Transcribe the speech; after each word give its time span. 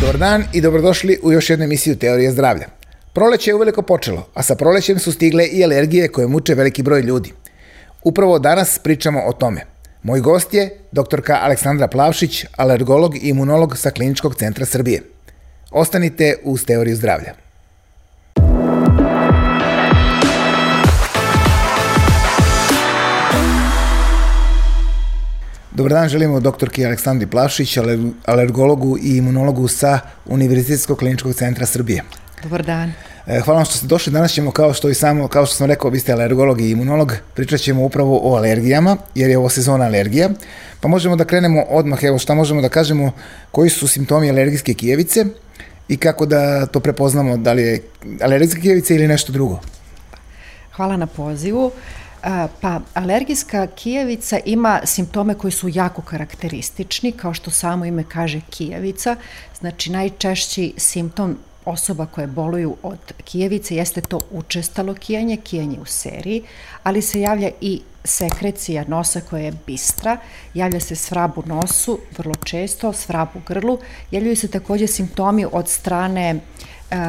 Dobar 0.00 0.18
dan 0.18 0.44
i 0.52 0.60
dobrodošli 0.60 1.18
u 1.22 1.32
još 1.32 1.50
jednu 1.50 1.64
emisiju 1.64 1.96
Teorije 1.96 2.30
zdravlja. 2.32 2.66
Proleće 3.12 3.50
je 3.50 3.54
uveliko 3.54 3.82
počelo, 3.82 4.28
a 4.34 4.42
sa 4.42 4.54
prolećem 4.54 4.98
su 4.98 5.12
stigle 5.12 5.46
i 5.46 5.64
alergije 5.64 6.08
koje 6.08 6.26
muče 6.26 6.54
veliki 6.54 6.82
broj 6.82 7.00
ljudi. 7.00 7.32
Upravo 8.04 8.38
danas 8.38 8.78
pričamo 8.78 9.20
o 9.26 9.32
tome. 9.32 9.60
Moj 10.02 10.20
gost 10.20 10.54
je 10.54 10.78
doktorka 10.92 11.38
Aleksandra 11.42 11.88
Plavšić, 11.88 12.44
alergolog 12.56 13.16
i 13.16 13.28
imunolog 13.28 13.76
sa 13.76 13.90
Kliničkog 13.90 14.34
centra 14.34 14.66
Srbije. 14.66 15.02
Ostanite 15.70 16.36
uz 16.44 16.64
Teoriju 16.64 16.96
zdravlja. 16.96 17.34
Dobar 25.80 25.92
dan, 25.92 26.08
želimo 26.08 26.40
doktorki 26.40 26.86
Aleksandri 26.86 27.26
Plavšić, 27.26 27.78
alergologu 28.24 28.98
i 29.02 29.16
imunologu 29.16 29.68
sa 29.68 30.00
Univerzitetskog 30.26 30.98
kliničkog 30.98 31.34
centra 31.34 31.66
Srbije. 31.66 32.02
Dobar 32.42 32.62
dan. 32.62 32.92
E, 33.26 33.40
hvala 33.40 33.58
vam 33.58 33.64
što 33.64 33.76
ste 33.76 33.86
došli. 33.86 34.12
Danas 34.12 34.32
ćemo, 34.32 34.50
kao 34.50 34.74
što 34.74 34.88
i 34.88 34.94
samo, 34.94 35.28
kao 35.28 35.46
što 35.46 35.54
sam 35.54 35.66
rekao, 35.66 35.90
vi 35.90 36.00
ste 36.00 36.12
alergolog 36.12 36.60
i 36.60 36.70
imunolog, 36.70 37.12
pričat 37.34 37.60
ćemo 37.60 37.84
upravo 37.84 38.20
o 38.22 38.36
alergijama, 38.36 38.96
jer 39.14 39.30
je 39.30 39.38
ovo 39.38 39.48
sezona 39.48 39.84
alergija. 39.84 40.30
Pa 40.80 40.88
možemo 40.88 41.16
da 41.16 41.24
krenemo 41.24 41.62
odmah, 41.68 42.04
evo 42.04 42.18
šta 42.18 42.34
možemo 42.34 42.62
da 42.62 42.68
kažemo, 42.68 43.12
koji 43.50 43.70
su 43.70 43.88
simptomi 43.88 44.30
alergijske 44.30 44.74
kijevice 44.74 45.24
i 45.88 45.96
kako 45.96 46.26
da 46.26 46.66
to 46.66 46.80
prepoznamo, 46.80 47.36
da 47.36 47.52
li 47.52 47.62
je 47.62 47.82
alergijska 48.22 48.60
kijevica 48.60 48.94
ili 48.94 49.08
nešto 49.08 49.32
drugo. 49.32 49.60
Hvala 50.72 50.96
na 50.96 51.06
pozivu. 51.06 51.66
Uh, 51.66 51.72
Pa, 52.60 52.80
alergijska 52.94 53.66
kijevica 53.66 54.38
ima 54.44 54.80
simptome 54.84 55.34
koji 55.34 55.50
su 55.50 55.68
jako 55.68 56.02
karakteristični, 56.02 57.12
kao 57.12 57.34
što 57.34 57.50
samo 57.50 57.84
ime 57.84 58.04
kaže 58.04 58.40
kijevica. 58.50 59.16
Znači, 59.60 59.92
najčešći 59.92 60.74
simptom 60.76 61.38
osoba 61.64 62.06
koje 62.06 62.26
boluju 62.26 62.76
od 62.82 62.98
kijevice 63.24 63.76
jeste 63.76 64.00
to 64.00 64.20
učestalo 64.30 64.94
kijanje, 64.94 65.36
kijanje 65.36 65.78
u 65.80 65.84
seriji, 65.84 66.42
ali 66.82 67.02
se 67.02 67.20
javlja 67.20 67.50
i 67.60 67.80
sekrecija 68.04 68.84
nosa 68.88 69.20
koja 69.20 69.42
je 69.42 69.52
bistra, 69.66 70.16
javlja 70.54 70.80
se 70.80 70.96
svrab 70.96 71.38
u 71.38 71.42
nosu 71.46 71.98
vrlo 72.18 72.34
često, 72.34 72.92
svrab 72.92 73.28
u 73.34 73.40
grlu, 73.48 73.78
javljaju 74.10 74.36
se 74.36 74.48
takođe 74.48 74.86
simptomi 74.86 75.46
od 75.52 75.68
strane 75.68 76.40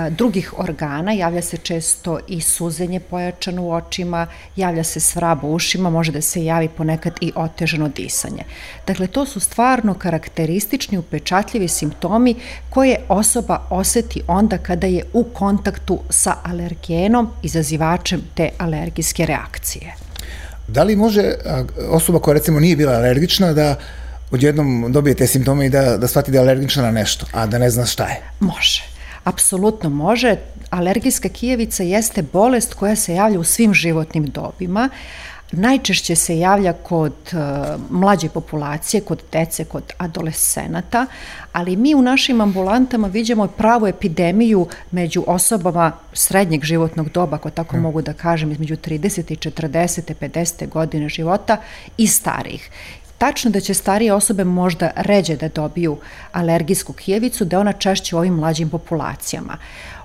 drugih 0.09 0.59
organa, 0.59 1.11
javlja 1.11 1.41
se 1.41 1.57
često 1.57 2.19
i 2.27 2.41
suzenje 2.41 2.99
pojačano 2.99 3.63
u 3.63 3.71
očima, 3.71 4.27
javlja 4.55 4.83
se 4.83 4.99
svrab 4.99 5.43
u 5.43 5.53
ušima, 5.53 5.89
može 5.89 6.11
da 6.11 6.21
se 6.21 6.45
javi 6.45 6.69
ponekad 6.69 7.13
i 7.21 7.31
otežano 7.35 7.87
disanje. 7.89 8.43
Dakle, 8.87 9.07
to 9.07 9.25
su 9.25 9.39
stvarno 9.39 9.93
karakteristični, 9.93 10.97
upečatljivi 10.97 11.67
simptomi 11.67 12.35
koje 12.69 12.97
osoba 13.09 13.61
oseti 13.69 14.21
onda 14.27 14.57
kada 14.57 14.87
je 14.87 15.03
u 15.13 15.23
kontaktu 15.23 15.99
sa 16.09 16.35
alergenom, 16.43 17.29
izazivačem 17.43 18.21
te 18.35 18.49
alergijske 18.57 19.25
reakcije. 19.25 19.95
Da 20.67 20.83
li 20.83 20.95
može 20.95 21.33
osoba 21.89 22.19
koja 22.19 22.33
recimo 22.33 22.59
nije 22.59 22.75
bila 22.75 22.93
alergična 22.93 23.53
da 23.53 23.75
odjednom 24.31 24.91
dobije 24.91 25.15
te 25.15 25.27
simptome 25.27 25.65
i 25.65 25.69
da, 25.69 25.97
da 25.97 26.07
shvati 26.07 26.31
da 26.31 26.37
je 26.37 26.41
alergična 26.41 26.83
na 26.83 26.91
nešto, 26.91 27.25
a 27.31 27.45
da 27.45 27.57
ne 27.57 27.69
zna 27.69 27.85
šta 27.85 28.07
je? 28.07 28.21
Može. 28.39 28.91
Apsolutno 29.23 29.89
može. 29.89 30.35
Alergijska 30.69 31.29
kijevica 31.29 31.83
jeste 31.83 32.21
bolest 32.21 32.73
koja 32.73 32.95
se 32.95 33.13
javlja 33.13 33.39
u 33.39 33.43
svim 33.43 33.73
životnim 33.73 34.25
dobima. 34.25 34.89
Najčešće 35.51 36.15
se 36.15 36.39
javlja 36.39 36.73
kod 36.73 37.13
uh, 37.33 37.39
mlađe 37.89 38.29
populacije, 38.29 39.01
kod 39.01 39.23
dece, 39.31 39.65
kod 39.65 39.83
adolescenata, 39.97 41.05
ali 41.51 41.75
mi 41.75 41.95
u 41.95 42.01
našim 42.01 42.41
ambulantama 42.41 43.07
vidimo 43.07 43.47
pravu 43.47 43.87
epidemiju 43.87 44.67
među 44.91 45.23
osobama 45.27 45.91
srednjeg 46.13 46.63
životnog 46.63 47.09
doba, 47.09 47.35
ako 47.35 47.49
tako 47.49 47.77
mm. 47.77 47.79
mogu 47.81 48.01
da 48.01 48.13
kažem, 48.13 48.51
između 48.51 48.75
30. 48.75 49.31
i 49.31 49.35
40. 49.35 50.13
50. 50.21 50.69
godine 50.69 51.09
života 51.09 51.57
i 51.97 52.07
starih. 52.07 52.69
Tačno 53.21 53.51
da 53.51 53.59
će 53.59 53.73
starije 53.73 54.13
osobe 54.13 54.43
možda 54.43 54.91
ređe 54.95 55.35
da 55.35 55.47
dobiju 55.47 55.97
alergijsku 56.31 56.93
kijevicu, 56.93 57.45
da 57.45 57.59
ona 57.59 57.73
češće 57.73 58.15
u 58.15 58.19
ovim 58.19 58.33
mlađim 58.33 58.69
populacijama. 58.69 59.57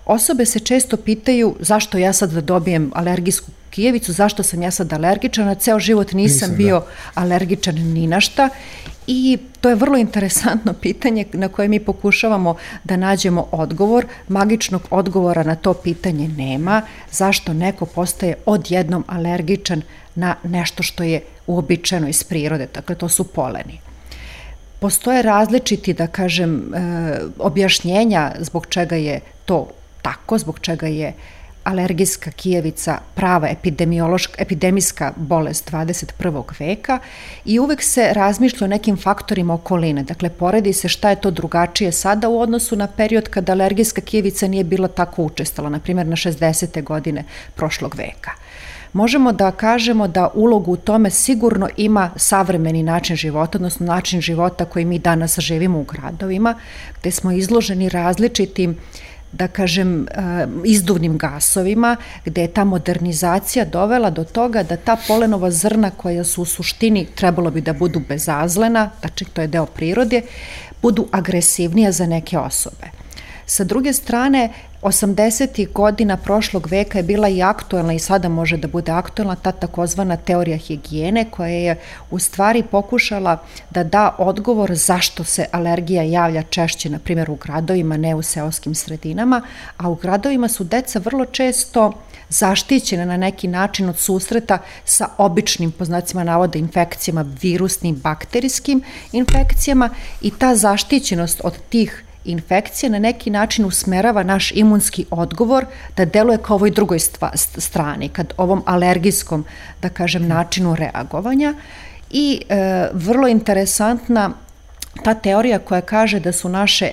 Osobe 0.04 0.44
se 0.47 0.59
često 0.60 0.97
pitaju 0.97 1.54
zašto 1.60 1.99
ja 1.99 2.12
sad 2.12 2.32
da 2.32 2.41
dobijem 2.41 2.91
alergijsku 2.94 3.50
kijevicu, 3.71 4.12
zašto 4.12 4.43
sam 4.43 4.62
ja 4.62 4.71
sad 4.71 4.93
alergičan, 4.93 5.49
a 5.49 5.54
ceo 5.54 5.78
život 5.78 6.12
nisam, 6.12 6.34
nisam 6.34 6.50
da. 6.50 6.56
bio 6.56 6.81
da. 6.81 6.87
alergičan 7.15 7.75
ni 7.75 8.06
na 8.06 8.21
šta 8.21 8.49
i 9.06 9.38
to 9.60 9.68
je 9.68 9.74
vrlo 9.74 9.96
interesantno 9.96 10.72
pitanje 10.82 11.24
na 11.32 11.48
koje 11.48 11.68
mi 11.68 11.80
pokušavamo 11.80 12.56
da 12.84 12.96
nađemo 12.96 13.48
odgovor. 13.52 14.06
Magičnog 14.28 14.82
odgovora 14.90 15.42
na 15.42 15.54
to 15.54 15.74
pitanje 15.74 16.28
nema. 16.28 16.82
Zašto 17.10 17.52
neko 17.52 17.86
postaje 17.86 18.34
odjednom 18.46 19.04
alergičan 19.08 19.82
na 20.14 20.36
nešto 20.42 20.82
što 20.82 21.02
je 21.02 21.20
uobičajeno 21.46 22.08
iz 22.08 22.24
prirode, 22.24 22.68
dakle 22.74 22.94
to 22.94 23.08
su 23.08 23.24
poleni. 23.24 23.80
Postoje 24.80 25.22
različiti, 25.22 25.92
da 25.92 26.06
kažem, 26.06 26.74
e, 26.74 27.18
objašnjenja 27.38 28.32
zbog 28.38 28.66
čega 28.66 28.96
je 28.96 29.20
to 29.44 29.68
tako, 30.02 30.38
zbog 30.38 30.58
čega 30.58 30.86
je 30.86 31.12
alergijska 31.66 32.31
kijevica 32.31 32.99
prava 33.15 33.49
epidemiološka, 33.49 34.34
epidemijska 34.38 35.12
bolest 35.16 35.71
21. 35.71 36.43
veka 36.59 36.99
i 37.44 37.59
uvek 37.59 37.82
se 37.82 38.12
razmišlja 38.12 38.65
o 38.65 38.69
nekim 38.69 38.97
faktorima 38.97 39.54
okoline. 39.54 40.03
Dakle, 40.03 40.31
poredi 40.31 40.72
se 40.72 40.88
šta 40.88 41.10
je 41.10 41.21
to 41.21 41.31
drugačije 41.31 41.93
sada 41.93 42.28
u 42.28 42.41
odnosu 42.41 42.77
na 42.77 42.87
period 42.87 43.28
kada 43.28 43.53
alergijska 43.53 44.00
kijevica 44.00 44.49
nije 44.49 44.65
bila 44.65 44.88
tako 44.88 45.22
učestala, 45.22 45.69
na 45.69 45.78
primjer 45.78 46.06
na 46.06 46.16
60. 46.16 46.82
godine 46.82 47.25
prošlog 47.54 47.94
veka 47.94 48.31
možemo 48.97 49.33
da 49.33 49.50
kažemo 49.50 50.09
da 50.09 50.31
ulogu 50.34 50.72
u 50.72 50.77
tome 50.77 51.10
sigurno 51.10 51.69
ima 51.77 52.10
savremeni 52.16 52.83
način 52.83 53.16
života, 53.16 53.59
odnosno 53.59 53.87
način 53.87 54.21
života 54.21 54.65
koji 54.65 54.84
mi 54.84 54.98
danas 54.98 55.38
živimo 55.38 55.81
u 55.81 55.84
gradovima, 55.84 56.54
gde 57.00 57.10
smo 57.10 57.33
izloženi 57.33 57.88
različitim 57.88 58.77
da 59.32 59.48
kažem, 59.48 60.06
eh, 60.10 60.47
izduvnim 60.64 61.19
gasovima, 61.19 61.97
gde 62.25 62.42
je 62.42 62.48
ta 62.48 62.64
modernizacija 62.64 63.64
dovela 63.64 64.10
do 64.10 64.25
toga 64.25 64.62
da 64.62 64.76
ta 64.76 64.97
polenova 65.09 65.50
zrna 65.50 65.91
koja 65.91 66.25
su 66.25 66.42
u 66.42 66.44
suštini 66.44 67.06
trebalo 67.14 67.50
bi 67.50 67.60
da 67.60 67.72
budu 67.72 68.00
bezazlena, 68.09 68.91
znači 69.00 69.25
to 69.25 69.41
je 69.41 69.47
deo 69.47 69.66
prirode, 69.66 70.22
budu 70.82 71.06
agresivnija 71.12 71.92
za 71.92 72.06
neke 72.06 72.38
osobe. 72.38 72.86
Sa 73.47 73.65
druge 73.65 73.92
strane, 73.92 74.50
80. 74.86 75.72
godina 75.72 76.16
prošlog 76.16 76.66
veka 76.70 76.98
je 76.98 77.02
bila 77.02 77.28
i 77.28 77.42
aktuelna 77.42 77.92
i 77.92 77.98
sada 77.98 78.28
može 78.28 78.56
da 78.56 78.69
bude 78.69 78.92
aktuelna 78.92 79.36
ta 79.36 79.52
takozvana 79.52 80.16
teorija 80.16 80.56
higijene 80.56 81.24
koja 81.30 81.48
je 81.48 81.76
u 82.10 82.19
stvari 82.19 82.62
pokušala 82.62 83.38
da 83.70 83.84
da 83.84 84.14
odgovor 84.19 84.74
zašto 84.74 85.24
se 85.24 85.47
alergija 85.52 86.02
javlja 86.02 86.42
češće, 86.42 86.91
na 86.91 86.98
primjer 86.98 87.30
u 87.30 87.34
gradovima, 87.34 87.97
ne 87.97 88.14
u 88.14 88.22
seoskim 88.22 88.74
sredinama, 88.74 89.42
a 89.76 89.88
u 89.88 89.94
gradovima 89.94 90.48
su 90.48 90.64
deca 90.64 90.98
vrlo 90.98 91.24
često 91.24 91.92
zaštićena 92.28 93.04
na 93.04 93.16
neki 93.16 93.48
način 93.48 93.88
od 93.88 93.98
susreta 93.98 94.58
sa 94.84 95.08
običnim, 95.18 95.72
po 95.72 95.84
znacima 95.84 96.24
navoda, 96.24 96.58
infekcijama, 96.58 97.24
virusnim, 97.42 97.94
bakterijskim 97.94 98.82
infekcijama 99.12 99.91
i 100.22 100.30
ta 100.30 100.54
zaštićenost 100.56 101.41
od 101.44 101.54
tih 101.68 102.05
infekcija 102.26 102.91
na 102.91 102.98
neki 102.98 103.31
način 103.31 103.64
usmerava 103.64 104.22
naš 104.22 104.53
imunski 104.53 105.04
odgovor 105.10 105.66
da 105.97 106.04
deluje 106.04 106.38
kao 106.38 106.54
ovoj 106.54 106.70
drugoj 106.70 106.98
stva, 106.98 107.31
strani, 107.34 108.09
kad 108.09 108.32
ovom 108.37 108.62
alergijskom, 108.66 109.44
da 109.82 109.88
kažem, 109.88 110.28
načinu 110.28 110.75
reagovanja. 110.75 111.54
I 112.10 112.42
e, 112.48 112.88
vrlo 112.92 113.28
interesantna 113.28 114.31
ta 115.04 115.15
teorija 115.15 115.59
koja 115.59 115.81
kaže 115.81 116.20
da 116.20 116.32
su 116.32 116.48
naše 116.48 116.91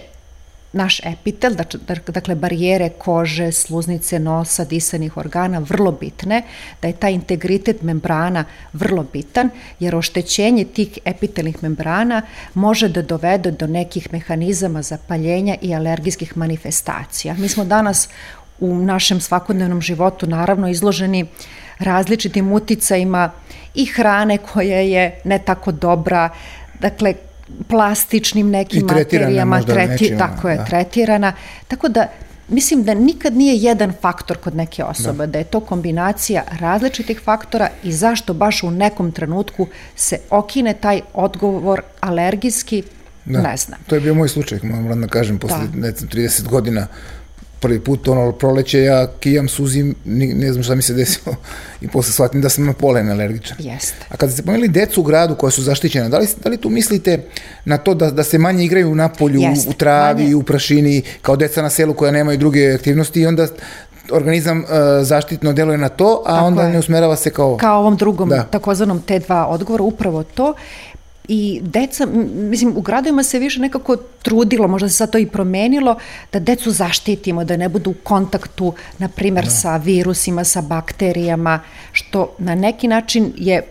naš 0.73 0.99
epitel, 1.03 1.55
dakle 2.07 2.35
barijere 2.35 2.89
kože, 2.89 3.51
sluznice, 3.51 4.19
nosa, 4.19 4.65
disanih 4.65 5.17
organa 5.17 5.59
vrlo 5.59 5.91
bitne, 5.91 6.41
da 6.81 6.87
je 6.87 6.93
taj 6.93 7.13
integritet 7.13 7.81
membrana 7.81 8.45
vrlo 8.73 9.05
bitan, 9.13 9.49
jer 9.79 9.95
oštećenje 9.95 10.65
tih 10.65 10.99
epitelnih 11.05 11.63
membrana 11.63 12.21
može 12.53 12.89
da 12.89 13.01
dovede 13.01 13.51
do 13.51 13.67
nekih 13.67 14.13
mehanizama 14.13 14.81
zapaljenja 14.81 15.55
i 15.61 15.75
alergijskih 15.75 16.37
manifestacija. 16.37 17.33
Mi 17.33 17.49
smo 17.49 17.65
danas 17.65 18.09
u 18.59 18.75
našem 18.75 19.21
svakodnevnom 19.21 19.81
životu 19.81 20.27
naravno 20.27 20.69
izloženi 20.69 21.25
različitim 21.79 22.51
uticajima 22.51 23.31
i 23.75 23.85
hrane 23.85 24.37
koja 24.37 24.79
je 24.79 25.21
ne 25.23 25.39
tako 25.39 25.71
dobra, 25.71 26.29
dakle 26.79 27.13
plastičnim 27.67 28.49
nekim 28.49 28.83
materijama, 28.85 29.61
treti, 29.61 29.91
nečima, 29.91 30.17
tako 30.19 30.49
je, 30.49 30.57
da. 30.57 30.65
tretirana. 30.65 31.33
Tako 31.67 31.87
da 31.87 32.07
mislim 32.47 32.83
da 32.83 32.93
nikad 32.93 33.35
nije 33.35 33.57
jedan 33.57 33.93
faktor 34.01 34.37
kod 34.37 34.55
neke 34.55 34.83
osobe, 34.83 35.17
da. 35.17 35.31
da 35.31 35.37
je 35.37 35.43
to 35.43 35.59
kombinacija 35.59 36.43
različitih 36.59 37.19
faktora 37.19 37.69
i 37.83 37.91
zašto 37.91 38.33
baš 38.33 38.63
u 38.63 38.71
nekom 38.71 39.11
trenutku 39.11 39.67
se 39.95 40.19
okine 40.29 40.73
taj 40.73 41.01
odgovor 41.13 41.81
alergijski 41.99 42.83
Da. 43.25 43.41
Ne 43.41 43.57
znam. 43.57 43.79
To 43.87 43.95
je 43.95 44.01
bio 44.01 44.13
moj 44.13 44.29
slučaj, 44.29 44.59
moram 44.63 45.01
da 45.01 45.07
kažem, 45.07 45.39
posle 45.39 45.67
da. 45.73 45.79
ne 45.79 45.91
znam, 45.91 46.09
30 46.09 46.47
godina 46.47 46.87
prvi 47.63 47.79
put 47.79 48.07
ono 48.07 48.31
proleće 48.31 48.81
ja 48.81 49.07
kijam 49.19 49.47
suzim, 49.47 49.95
ne 50.05 50.51
znam 50.51 50.63
šta 50.63 50.75
mi 50.75 50.81
se 50.81 50.93
desilo 50.93 51.35
i 51.81 51.87
posle 51.87 52.13
shvatim 52.13 52.41
da 52.41 52.49
sam 52.49 52.65
na 52.65 52.73
polen 52.73 53.09
alergičan. 53.09 53.57
Jeste. 53.59 54.05
A 54.09 54.17
kada 54.17 54.31
ste 54.31 54.43
pomenuli 54.43 54.67
decu 54.67 55.01
u 55.01 55.03
gradu 55.03 55.35
koja 55.35 55.51
su 55.51 55.61
zaštićena, 55.61 56.09
da 56.09 56.17
li, 56.17 56.27
da 56.43 56.49
li 56.49 56.57
tu 56.57 56.69
mislite 56.69 57.23
na 57.65 57.77
to 57.77 57.93
da, 57.93 58.11
da 58.11 58.23
se 58.23 58.37
manje 58.37 58.65
igraju 58.65 58.95
na 58.95 59.09
polju, 59.09 59.41
Jeste. 59.41 59.69
u 59.69 59.73
travi, 59.73 60.23
manje. 60.23 60.35
u 60.35 60.43
prašini, 60.43 61.01
kao 61.21 61.35
deca 61.35 61.61
na 61.61 61.69
selu 61.69 61.93
koja 61.93 62.11
nemaju 62.11 62.37
druge 62.37 62.73
aktivnosti 62.73 63.21
i 63.21 63.25
onda 63.25 63.47
organizam 64.11 64.59
uh, 64.59 64.65
zaštitno 65.01 65.53
deluje 65.53 65.77
na 65.77 65.89
to, 65.89 66.23
a 66.25 66.35
Tako 66.35 66.45
onda 66.45 66.63
je. 66.63 66.69
ne 66.69 66.79
usmerava 66.79 67.15
se 67.15 67.29
kao... 67.29 67.57
Kao 67.57 67.79
ovom 67.79 67.95
drugom, 67.95 68.29
da. 68.29 68.43
takozvanom 68.43 69.01
T2 69.07 69.45
odgovoru, 69.45 69.85
upravo 69.85 70.23
to. 70.23 70.53
I 71.27 71.61
deca, 71.63 72.05
mislim, 72.33 72.77
u 72.77 72.81
gradovima 72.81 73.23
se 73.23 73.39
više 73.39 73.61
nekako 73.61 73.95
trudilo, 74.21 74.67
možda 74.67 74.89
se 74.89 74.95
sad 74.95 75.11
to 75.11 75.17
i 75.17 75.25
promenilo, 75.25 75.97
da 76.33 76.39
decu 76.39 76.71
zaštitimo, 76.71 77.43
da 77.43 77.57
ne 77.57 77.69
budu 77.69 77.91
u 77.91 77.95
kontaktu, 78.03 78.73
na 78.97 79.09
primer, 79.09 79.43
da. 79.43 79.49
sa 79.49 79.77
virusima, 79.77 80.43
sa 80.43 80.61
bakterijama, 80.61 81.59
što 81.91 82.35
na 82.37 82.55
neki 82.55 82.87
način 82.87 83.33
je 83.37 83.61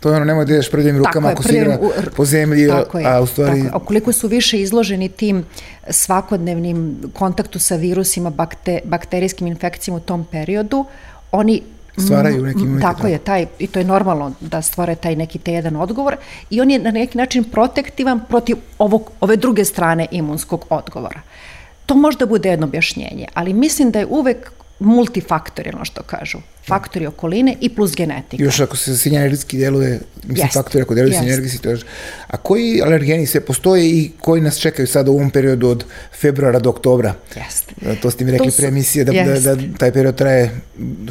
To 0.00 0.08
je 0.08 0.16
ono, 0.16 0.24
nemoj 0.24 0.44
da 0.44 0.52
ideš 0.52 0.70
prvim 0.70 0.98
rukama 0.98 1.28
ako 1.28 1.42
si 1.42 1.56
igra 1.56 1.78
po 2.16 2.24
zemlji, 2.24 2.68
tako 2.68 2.98
je, 2.98 3.06
a 3.06 3.20
u 3.20 3.26
stvari... 3.26 3.64
Tako, 3.64 3.78
koliko 3.78 4.12
su 4.12 4.28
više 4.28 4.60
izloženi 4.60 5.08
tim 5.08 5.44
svakodnevnim 5.90 6.98
kontaktu 7.14 7.58
sa 7.58 7.76
virusima, 7.76 8.30
bakte, 8.30 8.80
bakterijskim 8.84 9.46
infekcijama 9.46 9.96
u 9.96 10.00
tom 10.00 10.24
periodu, 10.24 10.84
oni 11.32 11.62
stvaraju 11.98 12.42
neki 12.42 12.60
imunitet. 12.60 12.82
Tako 12.82 13.06
je, 13.06 13.18
taj, 13.18 13.46
i 13.58 13.66
to 13.66 13.78
je 13.78 13.84
normalno 13.84 14.32
da 14.40 14.62
stvore 14.62 14.94
taj 14.94 15.16
neki 15.16 15.38
te 15.38 15.52
jedan 15.52 15.76
odgovor 15.76 16.16
i 16.50 16.60
on 16.60 16.70
je 16.70 16.78
na 16.78 16.90
neki 16.90 17.18
način 17.18 17.44
protektivan 17.44 18.20
protiv 18.28 18.56
ovog, 18.78 19.10
ove 19.20 19.36
druge 19.36 19.64
strane 19.64 20.06
imunskog 20.10 20.66
odgovora. 20.70 21.20
To 21.86 21.94
možda 21.94 22.26
bude 22.26 22.50
jedno 22.50 22.66
objašnjenje, 22.66 23.26
ali 23.34 23.52
mislim 23.52 23.90
da 23.90 23.98
je 23.98 24.06
uvek 24.06 24.52
multifaktorijalno 24.80 25.84
što 25.84 26.02
kažu. 26.02 26.38
Faktori 26.66 27.06
okoline 27.06 27.56
i 27.60 27.68
plus 27.68 27.94
genetika. 27.96 28.42
Još 28.42 28.60
ako 28.60 28.76
se 28.76 28.96
sinjenergijski 28.96 29.58
deluje, 29.58 30.00
mislim 30.22 30.46
jest, 30.46 30.54
faktori 30.54 30.82
ako 30.82 30.94
deluje 30.94 31.18
sinjenergijski, 31.18 31.58
to 31.58 31.70
je... 31.70 31.78
A 32.26 32.36
koji 32.36 32.82
alergeni 32.82 33.26
se 33.26 33.40
postoje 33.40 33.90
i 33.90 34.10
koji 34.20 34.40
nas 34.40 34.58
čekaju 34.58 34.86
sada 34.86 35.10
u 35.10 35.14
ovom 35.14 35.30
periodu 35.30 35.68
od 35.68 35.84
februara 36.20 36.58
do 36.58 36.70
oktobra? 36.70 37.14
Jeste. 37.36 37.96
To 38.02 38.10
ste 38.10 38.24
mi 38.24 38.30
rekli 38.30 38.52
pre 38.56 38.68
emisije 38.68 39.04
da, 39.04 39.12
da, 39.12 39.54
da 39.54 39.62
taj 39.78 39.92
period 39.92 40.16
traje 40.16 40.50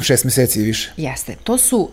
šest 0.02 0.24
meseci 0.24 0.60
i 0.60 0.62
više. 0.62 0.92
Jeste. 0.96 1.34
To 1.44 1.58
su 1.58 1.90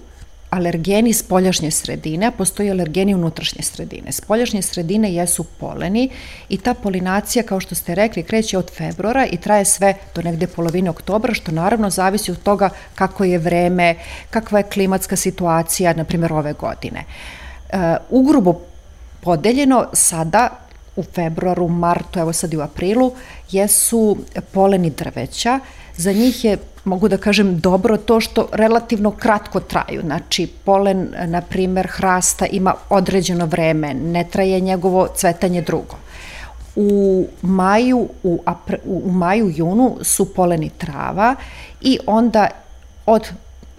alergeni 0.50 1.14
spoljašnje 1.14 1.72
sredine, 1.72 2.26
a 2.26 2.32
postoji 2.32 2.72
alergeni 2.72 3.16
unutrašnje 3.16 3.64
sredine. 3.64 4.12
Spoljašnje 4.12 4.62
sredine 4.62 5.14
jesu 5.14 5.44
poleni 5.44 6.10
i 6.50 6.58
ta 6.58 6.74
polinacija, 6.74 7.44
kao 7.44 7.60
što 7.60 7.76
ste 7.76 7.96
rekli, 7.96 8.24
kreće 8.24 8.58
od 8.58 8.72
februara 8.78 9.26
i 9.26 9.38
traje 9.38 9.66
sve 9.66 9.94
do 10.16 10.22
negde 10.22 10.48
polovine 10.48 10.90
oktobra, 10.90 11.34
što 11.34 11.52
naravno 11.52 11.90
zavisi 11.90 12.32
od 12.32 12.44
toga 12.44 12.70
kako 12.96 13.24
je 13.24 13.38
vreme, 13.38 13.96
kakva 14.30 14.60
je 14.60 14.70
klimatska 14.74 15.16
situacija, 15.16 15.94
na 15.94 16.04
primjer, 16.04 16.34
ove 16.34 16.54
godine. 16.54 17.04
E, 17.70 17.96
ugrubo 18.10 18.62
podeljeno 19.22 19.88
sada 19.94 20.50
u 20.96 21.04
februaru, 21.04 21.68
martu, 21.68 22.20
evo 22.20 22.34
sad 22.34 22.54
i 22.54 22.58
u 22.58 22.62
aprilu, 22.62 23.12
jesu 23.52 24.18
poleni 24.52 24.90
drveća. 24.90 25.60
Za 25.98 26.12
njih 26.12 26.46
je 26.46 26.58
mogu 26.86 27.08
da 27.08 27.18
kažem 27.18 27.60
dobro 27.60 27.98
to 27.98 28.20
što 28.20 28.48
relativno 28.52 29.12
kratko 29.12 29.60
traju. 29.60 30.02
Znači, 30.02 30.48
polen, 30.48 31.08
na 31.26 31.42
primer, 31.42 31.88
hrasta 31.88 32.46
ima 32.46 32.74
određeno 32.90 33.46
vreme, 33.46 33.94
ne 33.94 34.24
traje 34.24 34.60
njegovo 34.60 35.08
cvetanje 35.16 35.62
drugo. 35.62 35.96
U 36.76 37.28
maju, 37.42 38.10
u, 38.24 38.40
apre, 38.46 38.78
u 38.86 39.12
maju, 39.12 39.52
junu 39.56 39.98
su 40.02 40.34
poleni 40.34 40.70
trava 40.70 41.36
i 41.82 42.00
onda 42.06 42.48
od 43.06 43.28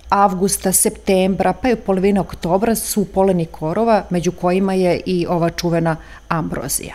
avgusta, 0.08 0.72
septembra, 0.72 1.52
pa 1.52 1.68
i 1.68 1.76
polovina 1.76 2.20
oktobra 2.20 2.74
su 2.74 3.04
poleni 3.04 3.46
korova, 3.46 4.04
među 4.10 4.32
kojima 4.32 4.74
je 4.74 5.00
i 5.06 5.26
ova 5.28 5.50
čuvena 5.50 5.96
ambrozija. 6.28 6.94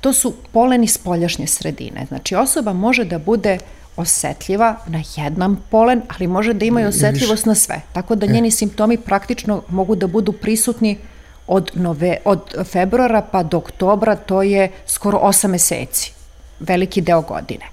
To 0.00 0.12
su 0.12 0.34
poleni 0.52 0.88
spoljašnje 0.88 1.46
sredine. 1.46 2.06
Znači, 2.08 2.34
osoba 2.34 2.72
može 2.72 3.04
da 3.04 3.18
bude 3.18 3.58
osetljiva 3.96 4.76
na 4.86 5.02
jedan 5.16 5.56
polen, 5.70 6.02
ali 6.08 6.26
može 6.26 6.52
da 6.52 6.64
ima 6.64 6.80
i 6.80 6.84
osetljivost 6.84 7.46
na 7.46 7.54
sve. 7.54 7.80
Tako 7.92 8.14
da 8.14 8.26
e. 8.26 8.28
njeni 8.28 8.50
simptomi 8.50 8.96
praktično 8.96 9.62
mogu 9.68 9.94
da 9.94 10.06
budu 10.06 10.32
prisutni 10.32 10.98
od, 11.46 11.70
nove, 11.74 12.16
od 12.24 12.40
februara 12.64 13.22
pa 13.22 13.42
do 13.42 13.56
oktobra, 13.56 14.16
to 14.16 14.42
je 14.42 14.70
skoro 14.86 15.18
8 15.18 15.48
meseci, 15.48 16.12
veliki 16.60 17.00
deo 17.00 17.22
godine. 17.22 17.64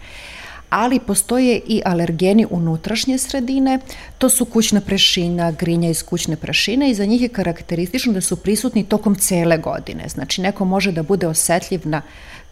Ali 0.69 0.99
postoje 0.99 1.61
i 1.67 1.81
alergeni 1.85 2.45
unutrašnje 2.49 3.17
sredine, 3.17 3.79
to 4.17 4.29
su 4.29 4.45
kućna 4.45 4.81
prašina, 4.81 5.51
grinja 5.51 5.89
iz 5.89 6.03
kućne 6.03 6.35
prašine 6.35 6.89
i 6.89 6.93
za 6.93 7.05
njih 7.05 7.21
je 7.21 7.27
karakteristično 7.29 8.13
da 8.13 8.21
su 8.21 8.35
prisutni 8.35 8.83
tokom 8.83 9.15
cele 9.15 9.57
godine. 9.57 10.09
Znači 10.09 10.41
neko 10.41 10.65
može 10.65 10.91
da 10.91 11.03
bude 11.03 11.27
osetljiv 11.27 11.81
na 11.83 12.01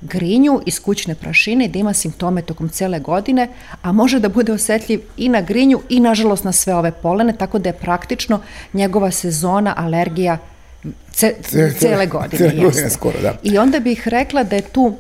grinju 0.02 0.62
iz 0.66 0.80
kućne 0.80 1.16
prašine 1.16 1.66
i 1.66 1.68
da 1.68 1.80
ima 1.80 1.94
simptome 1.94 2.42
tokom 2.42 2.70
cele 2.70 3.00
godine, 3.00 3.48
a 3.82 3.92
može 3.92 4.20
da 4.20 4.30
bude 4.30 4.54
osetljiv 4.54 5.02
i 5.18 5.30
na 5.30 5.42
grinju 5.42 5.82
i 5.90 6.00
nažalost 6.00 6.44
na 6.44 6.52
sve 6.52 6.76
ove 6.76 6.92
polene, 6.92 7.34
tako 7.34 7.60
da 7.60 7.70
je 7.70 7.74
praktično 7.74 8.42
njegova 8.74 9.12
sezona 9.12 9.74
alergija 9.78 10.38
ce, 11.12 11.36
cele 11.80 12.06
godine. 12.06 12.50
Cele 12.50 12.64
godine 12.64 12.90
skoro, 12.90 13.20
da. 13.22 13.36
I 13.44 13.58
onda 13.58 13.80
bih 13.80 14.08
rekla 14.08 14.44
da 14.44 14.56
je 14.56 14.62
tu 14.62 14.96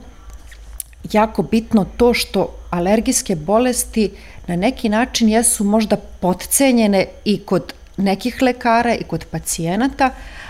jako 1.12 1.44
bitno 1.44 1.86
to 1.98 2.13
što 2.13 2.56
alergijske 2.69 3.36
bolesti 3.36 4.12
na 4.48 4.56
neki 4.56 4.90
način 4.90 5.30
jesu 5.30 5.63
možda 5.63 5.98
podcenjene 5.98 7.06
i 7.25 7.40
kod 7.40 7.74
nekih 7.98 8.42
lekara 8.42 8.96
i 8.96 9.04
kod 9.04 9.25
pacijenata, 9.25 10.10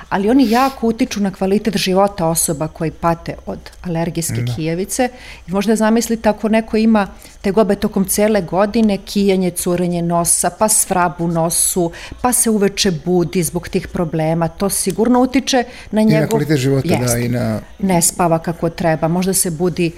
ali 0.10 0.30
oni 0.30 0.50
jako 0.50 0.88
utiču 0.88 1.20
na 1.20 1.32
kvalitet 1.32 1.78
života 1.78 2.28
osoba 2.28 2.68
koji 2.68 2.92
pate 2.92 3.36
od 3.46 3.60
alergijske 3.82 4.42
da. 4.42 4.54
kijevice. 4.56 5.10
I 5.48 5.52
možda 5.52 5.76
zamislite 5.76 6.30
ako 6.30 6.50
neko 6.50 6.78
ima 6.78 7.08
tegobe 7.42 7.76
tokom 7.76 8.06
cele 8.06 8.42
godine, 8.42 8.98
kijanje, 8.98 9.52
curenje 9.52 10.02
nosa, 10.02 10.50
pa 10.50 10.70
svrab 10.70 11.12
u 11.20 11.28
nosu, 11.28 11.92
pa 12.22 12.34
se 12.34 12.50
uveče 12.50 12.92
budi 13.06 13.44
zbog 13.44 13.70
tih 13.70 13.88
problema, 13.88 14.48
to 14.48 14.70
sigurno 14.70 15.22
utiče 15.22 15.64
na 15.92 16.02
njegov... 16.02 16.18
I 16.18 16.22
na 16.22 16.28
kvalitet 16.28 16.58
života, 16.58 16.88
da, 16.88 16.96
jest, 16.96 17.14
da, 17.14 17.20
i 17.20 17.30
na... 17.30 17.60
Ne 17.80 18.02
spava 18.02 18.40
kako 18.40 18.70
treba, 18.70 19.08
možda 19.08 19.34
se 19.34 19.52
budi 19.52 19.92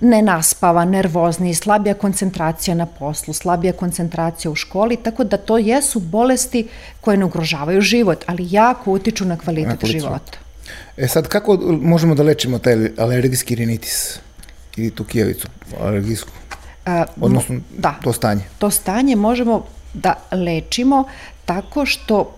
nenaspava, 0.00 0.84
nervozni, 0.84 1.54
slabija 1.54 1.94
koncentracija 1.94 2.74
na 2.74 2.86
poslu, 2.86 3.34
slabija 3.34 3.72
koncentracija 3.72 4.50
u 4.50 4.54
školi, 4.54 4.96
tako 4.96 5.24
da 5.24 5.36
to 5.36 5.58
jesu 5.58 6.00
bolesti 6.00 6.68
koje 7.00 7.16
ne 7.16 7.24
ugrožavaju 7.24 7.80
život, 7.80 8.24
ali 8.26 8.46
jako 8.50 8.92
utiču 8.92 9.24
na 9.24 9.36
kvalitet 9.36 9.55
na 9.62 9.76
života. 9.82 10.38
E 10.96 11.08
sad, 11.08 11.28
kako 11.28 11.58
možemo 11.80 12.14
da 12.14 12.22
lečimo 12.22 12.58
taj 12.58 12.90
alergijski 12.98 13.54
rinitis 13.54 14.18
ili 14.76 14.90
tu 14.90 15.04
kijevicu 15.04 15.48
alergijsku? 15.80 16.30
A, 16.86 17.04
Odnosno, 17.20 17.60
da, 17.78 17.94
to 18.02 18.12
stanje. 18.12 18.42
To 18.58 18.70
stanje 18.70 19.16
možemo 19.16 19.66
da 19.94 20.14
lečimo 20.32 21.04
tako 21.44 21.86
što 21.86 22.36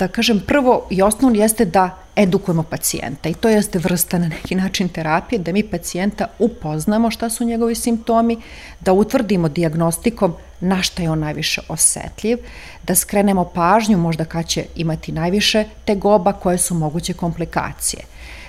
da 0.00 0.08
kažem, 0.08 0.40
prvo 0.46 0.86
i 0.90 1.02
osnovno 1.02 1.38
jeste 1.38 1.64
da 1.64 1.96
edukujemo 2.16 2.62
pacijenta 2.62 3.28
i 3.28 3.34
to 3.34 3.48
jeste 3.48 3.78
vrsta 3.78 4.18
na 4.18 4.28
neki 4.28 4.54
način 4.54 4.88
terapije, 4.88 5.38
da 5.38 5.52
mi 5.52 5.62
pacijenta 5.62 6.26
upoznamo 6.38 7.10
šta 7.10 7.30
su 7.30 7.44
njegovi 7.44 7.74
simptomi, 7.74 8.38
da 8.80 8.92
utvrdimo 8.92 9.48
diagnostikom 9.48 10.34
na 10.60 10.82
šta 10.82 11.02
je 11.02 11.10
on 11.10 11.18
najviše 11.18 11.60
osetljiv, 11.68 12.38
da 12.86 12.94
skrenemo 12.94 13.44
pažnju 13.44 13.98
možda 13.98 14.24
kad 14.24 14.46
će 14.46 14.64
imati 14.76 15.12
najviše 15.12 15.64
tegoba, 15.84 16.32
koje 16.32 16.58
su 16.58 16.74
moguće 16.74 17.12
komplikacije. 17.12 18.02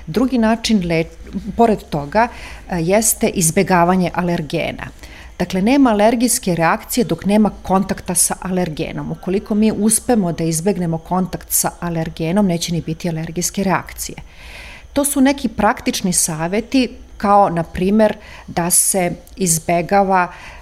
Drugi 0.08 0.38
način, 0.38 0.88
le, 0.88 1.04
pored 1.58 1.80
toga, 1.90 2.28
jeste 2.72 3.28
izbegavanje 3.28 4.12
alergena. 4.14 4.88
Dakle, 5.42 5.62
nema 5.62 5.90
alergijske 5.90 6.56
reakcije 6.56 7.04
dok 7.04 7.26
nema 7.26 7.50
kontakta 7.64 8.16
sa 8.16 8.36
alergenom. 8.42 9.12
Ukoliko 9.12 9.56
mi 9.56 9.72
uspemo 9.72 10.32
da 10.32 10.44
izbegnemo 10.44 10.98
kontakt 10.98 11.48
sa 11.50 11.72
alergenom, 11.80 12.48
neće 12.48 12.74
ni 12.74 12.82
biti 12.82 13.10
alergijske 13.10 13.64
reakcije. 13.64 14.16
To 14.94 15.06
su 15.06 15.22
neki 15.22 15.48
praktični 15.48 16.14
saveti, 16.14 16.90
kao 17.18 17.50
na 17.50 17.64
primer 17.64 18.18
da 18.48 18.70
se 18.70 19.12
izbegava 19.36 20.28
uh, 20.30 20.61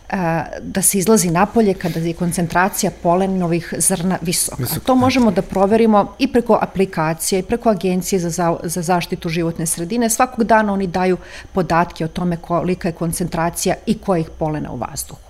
da 0.62 0.82
se 0.82 0.98
izlazi 0.98 1.32
napolje 1.32 1.74
kada 1.74 2.00
je 2.00 2.14
koncentracija 2.14 2.92
polenovih 3.04 3.74
zrna 3.78 4.18
visoka. 4.22 4.64
Visok, 4.64 4.84
to 4.84 4.96
možemo 4.96 5.32
da 5.32 5.42
proverimo 5.42 6.16
i 6.20 6.32
preko 6.32 6.60
aplikacije 6.62 7.40
i 7.40 7.44
preko 7.44 7.70
agencije 7.70 8.20
za, 8.20 8.30
za, 8.30 8.58
za 8.64 8.82
zaštitu 8.82 9.30
životne 9.30 9.66
sredine. 9.66 10.10
Svakog 10.10 10.44
dana 10.44 10.74
oni 10.74 10.88
daju 10.88 11.18
podatke 11.54 12.06
o 12.06 12.08
tome 12.08 12.38
kolika 12.38 12.88
je 12.88 12.94
koncentracija 12.94 13.76
i 13.86 13.98
kojih 13.98 14.30
polena 14.40 14.72
u 14.72 14.78
vazduhu. 14.78 15.29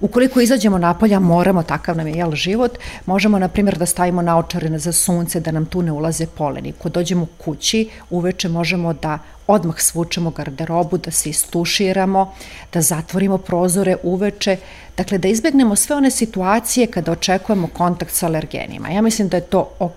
Ukoliko 0.00 0.40
izađemo 0.40 0.78
napolja, 0.78 1.20
moramo, 1.20 1.62
takav 1.62 1.96
nam 1.96 2.06
je 2.06 2.14
jel, 2.14 2.34
život, 2.34 2.78
možemo, 3.06 3.38
na 3.38 3.48
primjer, 3.48 3.78
da 3.78 3.86
stavimo 3.86 4.22
naočare 4.22 4.78
za 4.78 4.92
sunce, 4.92 5.40
da 5.40 5.50
nam 5.50 5.66
tu 5.66 5.82
ne 5.82 5.92
ulaze 5.92 6.26
poleni. 6.26 6.72
Ko 6.72 6.88
dođemo 6.88 7.26
kući, 7.44 7.88
uveče 8.10 8.48
možemo 8.48 8.92
da 8.92 9.18
odmah 9.46 9.80
svučemo 9.80 10.30
garderobu, 10.30 10.98
da 10.98 11.10
se 11.10 11.30
istuširamo, 11.30 12.34
da 12.72 12.82
zatvorimo 12.82 13.38
prozore 13.38 13.96
uveče, 14.02 14.56
dakle 14.96 15.18
da 15.18 15.28
izbegnemo 15.28 15.76
sve 15.76 15.96
one 15.96 16.10
situacije 16.10 16.86
kada 16.86 17.12
očekujemo 17.12 17.68
kontakt 17.68 18.12
sa 18.12 18.26
alergenima. 18.26 18.88
Ja 18.88 19.02
mislim 19.02 19.28
da 19.28 19.36
je 19.36 19.40
to 19.42 19.92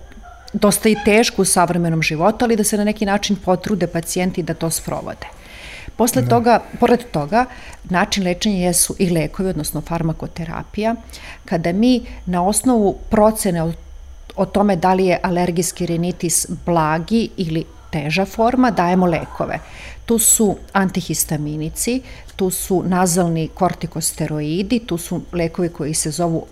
dosta 0.53 0.89
i 0.89 0.95
teško 1.05 1.41
u 1.41 1.45
savremenom 1.45 2.01
životu, 2.01 2.45
ali 2.45 2.55
da 2.55 2.63
se 2.63 2.77
na 2.77 2.83
neki 2.83 3.05
način 3.05 3.35
potrude 3.35 3.87
pacijenti 3.87 4.43
da 4.43 4.53
to 4.53 4.69
sprovode. 4.69 5.42
Posle 5.95 6.21
da. 6.21 6.29
toga, 6.29 6.59
pored 6.79 7.03
toga, 7.11 7.45
način 7.83 8.23
lečenja 8.23 8.65
jesu 8.65 8.95
i 8.99 9.09
lekovi, 9.09 9.49
odnosno 9.49 9.81
farmakoterapija, 9.81 10.95
kada 11.45 11.71
mi 11.71 12.05
na 12.25 12.47
osnovu 12.47 12.97
procene 13.09 13.63
o, 13.63 13.71
o 14.35 14.45
tome 14.45 14.75
da 14.75 14.93
li 14.93 15.05
je 15.05 15.19
alergijski 15.23 15.85
rinitis 15.85 16.47
blagi 16.65 17.29
ili 17.37 17.65
teža 17.91 18.25
forma, 18.25 18.71
dajemo 18.71 19.05
lekove. 19.05 19.59
Tu 20.05 20.17
su 20.19 20.55
antihistaminici, 20.73 22.01
tu 22.35 22.49
su 22.49 22.83
nazalni 22.85 23.47
kortikosteroidi, 23.47 24.79
tu 24.79 24.97
su 24.97 25.21
lekovi 25.31 25.69
koji 25.69 25.93
se 25.93 26.11
zovu 26.11 26.45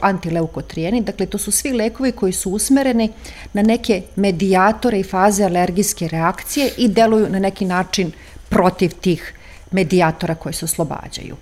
antileukotrijeni, 0.00 1.00
dakle 1.00 1.26
to 1.26 1.38
su 1.38 1.50
svi 1.50 1.72
lekovi 1.72 2.12
koji 2.12 2.32
su 2.32 2.50
usmereni 2.50 3.08
na 3.52 3.62
neke 3.62 4.02
medijatore 4.16 5.00
i 5.00 5.02
faze 5.02 5.44
alergijske 5.44 6.08
reakcije 6.08 6.70
i 6.76 6.88
deluju 6.88 7.28
na 7.28 7.38
neki 7.38 7.64
način 7.64 8.12
protiv 8.52 8.90
tih 9.00 9.34
medijatora 9.70 10.34
koji 10.34 10.52
se 10.52 10.64
oslobađaju. 10.64 11.36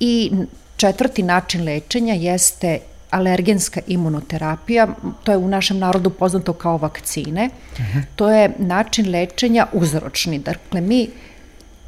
I 0.00 0.32
četvrti 0.76 1.22
način 1.22 1.64
lečenja 1.64 2.14
jeste 2.14 2.78
alergenska 3.10 3.80
imunoterapija, 3.86 4.88
to 5.24 5.32
je 5.32 5.38
u 5.38 5.48
našem 5.48 5.78
narodu 5.78 6.10
poznato 6.10 6.52
kao 6.52 6.76
vakcine. 6.76 7.50
Uh 7.72 7.78
-huh. 7.78 8.02
To 8.16 8.30
je 8.30 8.50
način 8.58 9.10
lečenja 9.10 9.66
uzročni. 9.72 10.38
Dakle, 10.38 10.80
mi 10.80 11.08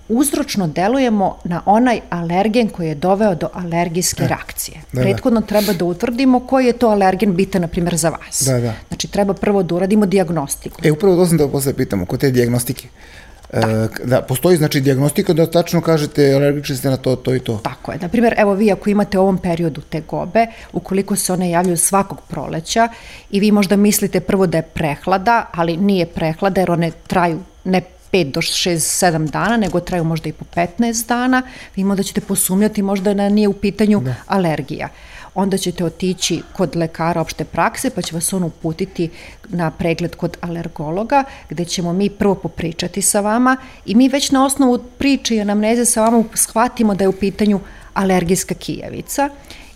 uzročno 0.08 0.66
delujemo 0.66 1.37
na 1.44 1.62
onaj 1.66 2.00
alergen 2.10 2.68
koji 2.68 2.88
je 2.88 2.94
doveo 2.94 3.34
do 3.34 3.48
alergijske 3.52 4.25
e, 4.25 4.28
reakcije. 4.28 4.80
Da, 4.92 4.96
da. 4.96 5.02
Prethodno 5.02 5.40
da. 5.40 5.46
treba 5.46 5.72
da 5.72 5.84
utvrdimo 5.84 6.40
koji 6.46 6.66
je 6.66 6.72
to 6.72 6.88
alergen 6.88 7.34
bitan, 7.34 7.62
na 7.62 7.68
primjer, 7.68 7.96
za 7.96 8.08
vas. 8.08 8.42
Da, 8.46 8.60
da. 8.60 8.75
Znači, 8.88 9.08
treba 9.08 9.34
prvo 9.34 9.62
da 9.62 9.75
uradimo 9.75 10.06
diagnostiku. 10.06 10.80
E, 10.84 10.92
upravo 10.92 11.16
to 11.16 11.26
sam 11.26 11.38
da 11.38 11.48
posle 11.48 11.75
pitamo, 11.75 12.06
kod 12.06 12.20
te 12.20 12.30
diagnostike. 12.30 12.88
Da. 13.52 13.88
Da, 14.05 14.23
postoji 14.23 14.57
znači 14.57 14.81
diagnostika 14.81 15.33
da 15.33 15.50
tačno 15.50 15.81
kažete 15.81 16.33
alergični 16.35 16.76
ste 16.76 16.90
na 16.90 16.97
to, 16.97 17.17
to 17.17 17.35
i 17.35 17.40
to. 17.40 17.61
Tako 17.64 17.93
je. 17.93 17.99
Na 17.99 18.09
primjer, 18.09 18.35
evo 18.37 18.55
vi 18.55 18.73
ako 18.73 18.90
imate 18.90 19.19
u 19.19 19.23
ovom 19.23 19.38
periodu 19.38 19.81
te 19.81 20.00
gobe, 20.00 20.47
ukoliko 20.73 21.17
se 21.17 21.33
one 21.33 21.50
javljaju 21.50 21.76
svakog 21.76 22.21
proleća 22.28 22.88
i 23.31 23.40
vi 23.40 23.52
možda 23.52 23.76
mislite 23.76 24.21
prvo 24.21 24.47
da 24.47 24.59
je 24.59 24.62
prehlada, 24.62 25.47
ali 25.52 25.76
nije 25.76 26.07
prehlada 26.07 26.61
jer 26.61 26.71
one 26.71 26.90
traju 27.07 27.40
ne 27.64 27.83
5 28.12 28.33
do 28.33 28.40
6, 28.40 28.73
7 29.07 29.31
dana, 29.31 29.57
nego 29.57 29.81
traju 29.81 30.05
možda 30.05 30.28
i 30.28 30.33
po 30.33 30.45
15 30.57 31.09
dana, 31.09 31.43
vi 31.76 31.85
možda 31.85 32.02
ćete 32.02 32.21
posumnjati 32.21 32.83
možda 32.83 33.14
da 33.14 33.28
nije 33.28 33.49
u 33.49 33.52
pitanju 33.52 34.00
da. 34.00 34.14
alergija 34.26 34.88
onda 35.38 35.57
ćete 35.57 35.85
otići 35.85 36.42
kod 36.52 36.76
lekara 36.76 37.21
opšte 37.21 37.45
prakse, 37.45 37.90
pa 37.90 38.02
će 38.02 38.14
vas 38.14 38.33
on 38.33 38.42
uputiti 38.45 39.11
na 39.49 39.71
pregled 39.71 40.16
kod 40.16 40.37
alergologa, 40.40 41.25
gde 41.50 41.64
ćemo 41.64 41.92
mi 41.92 42.11
prvo 42.11 42.35
popričati 42.35 43.02
sa 43.02 43.21
vama 43.21 43.57
i 43.87 43.95
mi 43.95 44.09
već 44.09 44.30
na 44.30 44.45
osnovu 44.45 44.78
priče 44.99 45.37
i 45.37 45.40
anamneze 45.40 45.85
sa 45.85 46.02
vama 46.02 46.25
shvatimo 46.35 46.95
da 46.95 47.04
je 47.04 47.09
u 47.09 47.12
pitanju 47.12 47.61
alergijska 47.95 48.54
kijavica 48.54 49.30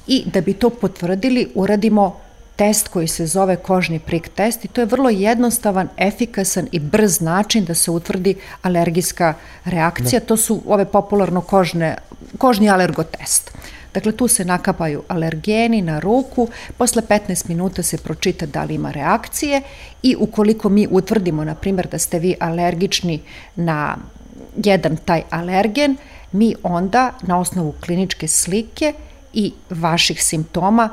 i 0.06 0.22
da 0.26 0.40
bi 0.40 0.54
to 0.54 0.70
potvrdili 0.70 1.48
uradimo 1.54 2.16
test 2.62 2.88
koji 2.88 3.08
se 3.08 3.26
zove 3.26 3.56
kožni 3.56 3.98
prik 3.98 4.28
test 4.28 4.64
i 4.64 4.68
to 4.68 4.80
je 4.80 4.86
vrlo 4.86 5.10
jednostavan, 5.10 5.88
efikasan 5.96 6.68
i 6.72 6.78
brz 6.78 7.20
način 7.20 7.64
da 7.64 7.74
se 7.74 7.90
utvrdi 7.90 8.34
alergijska 8.62 9.34
reakcija. 9.64 10.20
Da. 10.20 10.26
To 10.26 10.36
su 10.36 10.60
ove 10.66 10.84
popularno 10.84 11.40
kožne, 11.40 11.96
kožni 12.38 12.70
alergotest. 12.70 13.50
Dakle, 13.94 14.12
tu 14.12 14.28
se 14.28 14.44
nakapaju 14.44 15.02
alergeni 15.08 15.82
na 15.82 15.98
ruku, 15.98 16.48
posle 16.78 17.02
15 17.02 17.48
minuta 17.48 17.82
se 17.82 17.98
pročita 17.98 18.46
da 18.46 18.64
li 18.64 18.74
ima 18.74 18.90
reakcije 18.90 19.62
i 20.02 20.16
ukoliko 20.18 20.68
mi 20.68 20.86
utvrdimo, 20.90 21.44
na 21.44 21.54
primjer, 21.54 21.88
da 21.90 21.98
ste 21.98 22.18
vi 22.18 22.36
alergični 22.40 23.20
na 23.56 23.96
jedan 24.64 24.96
taj 24.96 25.22
alergen, 25.30 25.96
mi 26.32 26.54
onda 26.62 27.10
na 27.22 27.40
osnovu 27.40 27.74
kliničke 27.84 28.28
slike 28.28 28.92
i 29.32 29.52
vaših 29.70 30.24
simptoma 30.24 30.88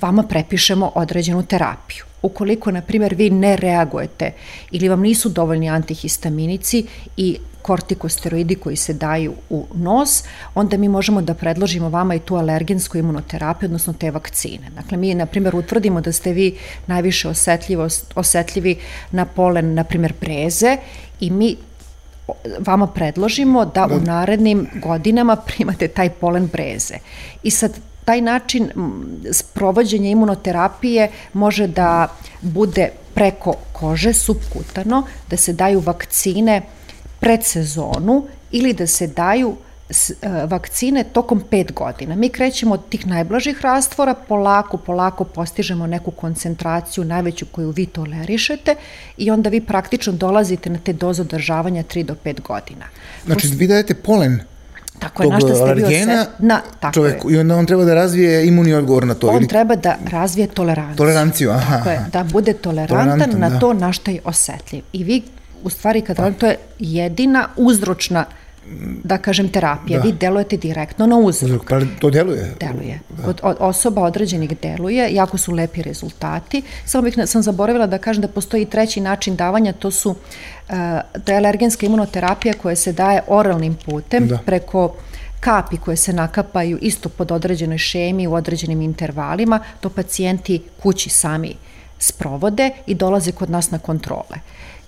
vama 0.00 0.22
prepišemo 0.22 0.92
određenu 0.94 1.42
terapiju. 1.42 2.04
Ukoliko, 2.22 2.70
na 2.70 2.82
primjer, 2.82 3.14
vi 3.14 3.30
ne 3.30 3.56
reagujete 3.56 4.32
ili 4.70 4.88
vam 4.88 5.00
nisu 5.00 5.28
dovoljni 5.28 5.68
antihistaminici 5.68 6.86
i 7.16 7.38
kortikosteroidi 7.62 8.54
koji 8.54 8.76
se 8.76 8.92
daju 8.94 9.34
u 9.50 9.66
nos, 9.74 10.24
onda 10.54 10.76
mi 10.76 10.88
možemo 10.88 11.22
da 11.22 11.34
predložimo 11.34 11.88
vama 11.88 12.14
i 12.14 12.20
tu 12.20 12.36
alergensku 12.36 12.98
imunoterapiju, 12.98 13.66
odnosno 13.66 13.92
te 13.92 14.10
vakcine. 14.10 14.70
Dakle, 14.74 14.98
mi, 14.98 15.14
na 15.14 15.26
primjer, 15.26 15.56
utvrdimo 15.56 16.00
da 16.00 16.12
ste 16.12 16.32
vi 16.32 16.56
najviše 16.86 17.28
osetljivi 18.14 18.76
na 19.10 19.24
polen, 19.24 19.74
na 19.74 19.84
primjer, 19.84 20.12
breze 20.20 20.76
i 21.20 21.30
mi 21.30 21.56
vama 22.58 22.86
predložimo 22.86 23.64
da, 23.64 23.86
da 23.86 23.94
u 23.94 24.00
narednim 24.00 24.66
godinama 24.82 25.36
primate 25.36 25.88
taj 25.88 26.10
polen 26.10 26.46
breze. 26.46 26.94
I 27.42 27.50
sad 27.50 27.72
taj 28.06 28.20
način 28.20 28.70
sprovođenja 29.32 30.10
imunoterapije 30.10 31.10
može 31.32 31.66
da 31.66 32.08
bude 32.40 32.88
preko 33.14 33.54
kože, 33.72 34.12
subkutano, 34.12 35.02
da 35.30 35.36
se 35.36 35.52
daju 35.52 35.80
vakcine 35.80 36.62
pred 37.20 37.44
sezonu 37.44 38.26
ili 38.50 38.72
da 38.72 38.86
se 38.86 39.06
daju 39.06 39.56
e, 39.88 40.28
vakcine 40.46 41.04
tokom 41.04 41.42
5 41.50 41.72
godina. 41.72 42.16
Mi 42.16 42.28
krećemo 42.28 42.74
od 42.74 42.88
tih 42.88 43.06
najblažih 43.06 43.60
rastvora, 43.60 44.14
polako, 44.14 44.76
polako 44.76 45.24
postižemo 45.24 45.86
neku 45.86 46.10
koncentraciju 46.10 47.04
najveću 47.04 47.46
koju 47.52 47.70
vi 47.70 47.86
tolerišete 47.86 48.74
i 49.16 49.30
onda 49.30 49.50
vi 49.50 49.60
praktično 49.60 50.12
dolazite 50.12 50.70
na 50.70 50.78
te 50.78 50.92
doze 50.92 51.22
održavanja 51.22 51.82
3 51.82 52.04
do 52.04 52.14
5 52.24 52.40
godina. 52.40 52.84
Znači, 53.24 53.48
vi 53.48 53.66
dajete 53.66 53.94
polen 53.94 54.40
Tako 54.98 55.22
je, 55.22 55.28
na 55.28 55.40
što 55.40 55.54
ste 55.54 55.74
bio 55.74 55.88
se... 55.88 56.26
Na, 56.38 56.60
tako 56.80 56.94
čoveku, 56.94 57.30
je. 57.30 57.36
I 57.36 57.38
onda 57.38 57.56
on 57.56 57.66
treba 57.66 57.84
da 57.84 57.94
razvije 57.94 58.46
imunni 58.46 58.74
odgovor 58.74 59.06
na 59.06 59.14
to. 59.14 59.28
On 59.28 59.36
ili... 59.36 59.48
treba 59.48 59.76
da 59.76 59.96
razvije 60.10 60.46
toleranciju. 60.46 60.96
Toleranciju, 60.96 61.50
aha. 61.50 61.76
Tako 61.76 61.90
je, 61.90 62.06
da 62.12 62.24
bude 62.24 62.52
tolerantan, 62.52 63.08
tolerantan 63.08 63.40
na 63.40 63.50
da. 63.50 63.58
to 63.58 63.72
na 63.72 63.92
što 63.92 64.10
je 64.10 64.20
osetljiv. 64.24 64.82
I 64.92 65.04
vi, 65.04 65.22
u 65.62 65.70
stvari, 65.70 66.00
kad 66.00 66.16
pa. 66.16 66.30
to 66.30 66.46
je 66.46 66.56
jedina 66.78 67.48
uzročna 67.56 68.24
da 69.04 69.18
kažem 69.18 69.48
terapija, 69.48 69.98
da. 69.98 70.06
vi 70.06 70.12
delujete 70.12 70.56
direktno 70.56 71.06
na 71.06 71.16
uzrok. 71.16 71.68
Pa 71.68 71.80
to 71.98 72.10
deluje? 72.10 72.54
Deluje. 72.60 73.00
Da. 73.08 73.22
Kod 73.22 73.40
osoba 73.42 74.02
određenih 74.02 74.60
deluje, 74.62 75.14
jako 75.14 75.38
su 75.38 75.52
lepi 75.52 75.82
rezultati. 75.82 76.62
Samo 76.84 77.02
bih 77.02 77.14
sam 77.26 77.42
zaboravila 77.42 77.86
da 77.86 77.98
kažem 77.98 78.22
da 78.22 78.28
postoji 78.28 78.64
treći 78.64 79.00
način 79.00 79.36
davanja, 79.36 79.72
to 79.72 79.90
su 79.90 80.10
uh, 80.10 80.16
alergenska 81.36 81.86
imunoterapija 81.86 82.54
koja 82.54 82.76
se 82.76 82.92
daje 82.92 83.22
oralnim 83.26 83.76
putem 83.86 84.28
da. 84.28 84.38
preko 84.38 84.96
kapi 85.40 85.76
koje 85.76 85.96
se 85.96 86.12
nakapaju 86.12 86.78
isto 86.80 87.08
pod 87.08 87.32
određenoj 87.32 87.78
šemi 87.78 88.26
u 88.26 88.34
određenim 88.34 88.82
intervalima, 88.82 89.60
to 89.80 89.90
pacijenti 89.90 90.62
kući 90.82 91.10
sami 91.10 91.54
sprovode 91.98 92.70
i 92.86 92.94
dolaze 92.94 93.32
kod 93.32 93.50
nas 93.50 93.70
na 93.70 93.78
kontrole 93.78 94.36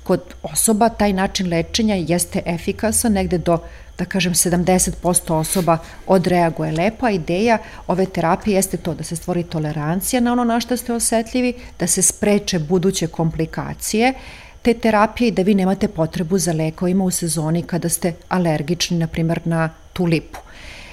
kod 0.09 0.21
osoba 0.43 0.89
taj 0.89 1.13
način 1.13 1.49
lečenja 1.49 1.95
jeste 1.95 2.41
efikasan, 2.47 3.13
negde 3.13 3.39
do, 3.39 3.59
da 3.99 4.05
kažem, 4.05 4.35
70% 4.35 5.35
osoba 5.35 5.79
odreaguje 6.07 6.73
lepo, 6.73 7.07
a 7.07 7.11
ideja 7.11 7.59
ove 7.87 8.07
terapije 8.07 8.55
jeste 8.55 8.77
to 8.77 8.95
da 8.95 9.05
se 9.05 9.17
stvori 9.17 9.43
tolerancija 9.45 10.21
na 10.21 10.33
ono 10.33 10.45
na 10.45 10.61
što 10.61 10.77
ste 10.77 10.95
osetljivi, 10.95 11.53
da 11.79 11.87
se 11.87 12.03
spreče 12.03 12.59
buduće 12.59 13.07
komplikacije, 13.07 14.15
te 14.63 14.75
terapije 14.75 15.29
i 15.29 15.33
da 15.33 15.43
vi 15.43 15.55
nemate 15.55 15.89
potrebu 15.89 16.39
za 16.39 16.53
lekovima 16.53 17.05
u 17.05 17.11
sezoni 17.11 17.63
kada 17.63 17.89
ste 17.89 18.15
alergični, 18.29 18.99
na 18.99 19.07
primer, 19.07 19.41
na 19.45 19.69
tulipu. 19.93 20.48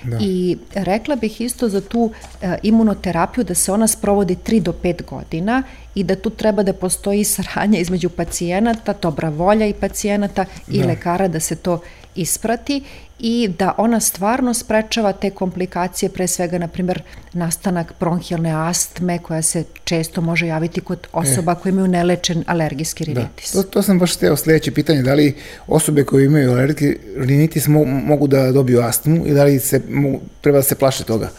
Da. 0.05 0.17
I 0.21 0.57
rekla 0.74 1.15
bih 1.15 1.41
isto 1.41 1.69
za 1.69 1.81
tu 1.81 2.12
e, 2.41 2.57
imunoterapiju 2.63 3.43
da 3.43 3.53
se 3.53 3.71
ona 3.71 3.88
sprovodi 3.88 4.35
3 4.35 4.62
do 4.62 4.74
5 4.83 5.05
godina 5.05 5.63
i 5.95 6.03
da 6.03 6.15
tu 6.15 6.29
treba 6.29 6.63
da 6.63 6.74
postoji 6.74 7.24
saradnja 7.35 7.79
između 7.79 8.09
pacijenata, 8.09 8.93
dobra 9.01 9.29
volja 9.29 9.65
i 9.67 9.74
pacijenata 9.74 10.45
i 10.67 10.79
da. 10.79 10.88
lekara 10.88 11.27
da 11.27 11.39
se 11.39 11.55
to 11.55 11.81
isprati 12.15 12.83
i 13.19 13.50
da 13.60 13.75
ona 13.77 14.00
stvarno 14.00 14.53
sprečava 14.53 15.13
te 15.13 15.29
komplikacije, 15.29 16.10
pre 16.10 16.27
svega, 16.27 16.57
na 16.57 16.67
primjer, 16.67 17.01
nastanak 17.34 17.93
bronhijalne 18.00 18.51
astme 18.69 19.19
koja 19.19 19.41
se 19.41 19.63
često 19.84 20.22
može 20.22 20.48
javiti 20.48 20.81
kod 20.81 21.07
osoba 21.13 21.51
e. 21.51 21.55
koje 21.55 21.69
imaju 21.69 21.88
nelečen 21.88 22.43
alergijski 22.48 23.05
da. 23.05 23.12
rinitis. 23.12 23.53
Da. 23.53 23.63
To, 23.63 23.69
to 23.69 23.81
sam 23.81 24.00
baš 24.00 24.15
teo 24.15 24.36
sledeće 24.36 24.72
pitanje, 24.72 25.01
da 25.01 25.13
li 25.13 25.36
osobe 25.67 26.03
koje 26.03 26.25
imaju 26.25 26.51
alergijski 26.51 26.98
rinitis 27.17 27.67
mo, 27.67 27.84
mogu 27.86 28.27
da 28.27 28.51
dobiju 28.51 28.81
astmu 28.81 29.25
i 29.25 29.34
da 29.34 29.43
li 29.43 29.60
se, 29.60 29.81
mo, 29.89 30.19
treba 30.41 30.57
da 30.57 30.63
se 30.63 30.75
plaše 30.75 31.03
toga? 31.03 31.29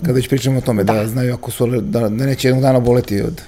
kada 0.00 0.12
već 0.12 0.28
pričamo 0.28 0.58
o 0.58 0.60
tome, 0.60 0.84
da, 0.84 0.92
da 0.92 1.06
znaju 1.06 1.34
ako 1.34 1.50
su, 1.50 1.66
da, 1.66 2.00
da 2.00 2.08
neće 2.08 2.48
jednog 2.48 2.62
dana 2.62 2.80
boleti 2.80 3.22
od 3.22 3.42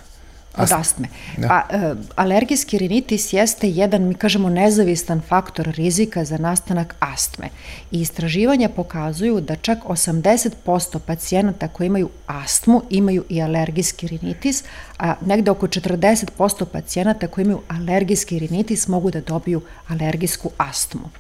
Astme. 0.55 0.77
Od 0.77 0.81
astme. 0.81 1.09
Da. 1.37 1.49
Pa, 1.49 1.77
e, 1.77 1.95
alergijski 2.17 2.79
rinitis 2.79 3.33
jeste 3.33 3.71
jedan, 3.71 4.03
mi 4.03 4.15
kažemo, 4.15 4.49
nezavistan 4.49 5.21
faktor 5.29 5.67
rizika 5.67 6.25
za 6.25 6.39
nastanak 6.39 6.95
astme. 7.01 7.49
I 7.91 8.01
istraživanja 8.01 8.69
pokazuju 8.69 9.41
da 9.41 9.57
čak 9.57 9.79
80% 9.85 10.99
pacijenata 10.99 11.69
koji 11.69 11.87
imaju 11.87 12.09
astmu 12.27 12.83
imaju 12.91 13.25
i 13.29 13.43
alergijski 13.43 14.09
rinitis, 14.09 14.65
a 14.99 15.15
negde 15.27 15.51
oko 15.51 15.67
40% 15.67 16.65
pacijenata 16.65 17.27
koji 17.27 17.43
imaju 17.43 17.61
alergijski 17.69 18.39
rinitis 18.39 18.89
mogu 18.89 19.11
da 19.11 19.21
dobiju 19.21 19.63
alergijsku 19.89 20.51
astmu. 20.57 21.11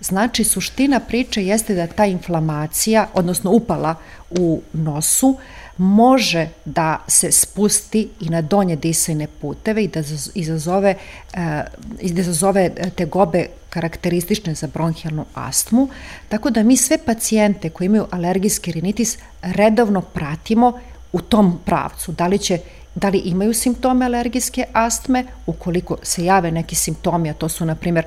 Znači, 0.00 0.44
suština 0.44 1.00
priče 1.00 1.46
jeste 1.46 1.74
da 1.74 1.86
ta 1.86 2.06
inflamacija, 2.06 3.08
odnosno 3.14 3.50
upala 3.50 3.94
u 4.30 4.60
nosu, 4.72 5.38
može 5.76 6.48
da 6.64 7.04
se 7.08 7.32
spusti 7.32 8.08
i 8.20 8.28
na 8.28 8.42
donje 8.42 8.76
disajne 8.76 9.26
puteve 9.40 9.84
i 9.84 9.88
da 9.88 10.00
izazove, 10.34 10.94
e, 11.34 11.64
da 12.02 12.20
izazove 12.20 12.70
tegobe 12.96 13.46
karakteristične 13.70 14.54
za 14.54 14.66
bronhijalnu 14.66 15.24
astmu, 15.34 15.88
tako 16.28 16.50
da 16.50 16.62
mi 16.62 16.76
sve 16.76 16.98
pacijente 16.98 17.70
koji 17.70 17.86
imaju 17.86 18.06
alergijski 18.10 18.72
rinitis 18.72 19.18
redovno 19.42 20.00
pratimo 20.00 20.80
u 21.12 21.20
tom 21.20 21.60
pravcu. 21.64 22.12
Da 22.12 22.26
li 22.26 22.38
će 22.38 22.58
da 22.96 23.08
li 23.08 23.18
imaju 23.18 23.54
simptome 23.54 24.04
alergijske 24.04 24.64
astme, 24.72 25.24
ukoliko 25.46 25.96
se 26.02 26.24
jave 26.24 26.50
neki 26.50 26.74
simptomi, 26.74 27.30
a 27.30 27.34
to 27.34 27.48
su, 27.48 27.64
na 27.64 27.74
primjer, 27.74 28.04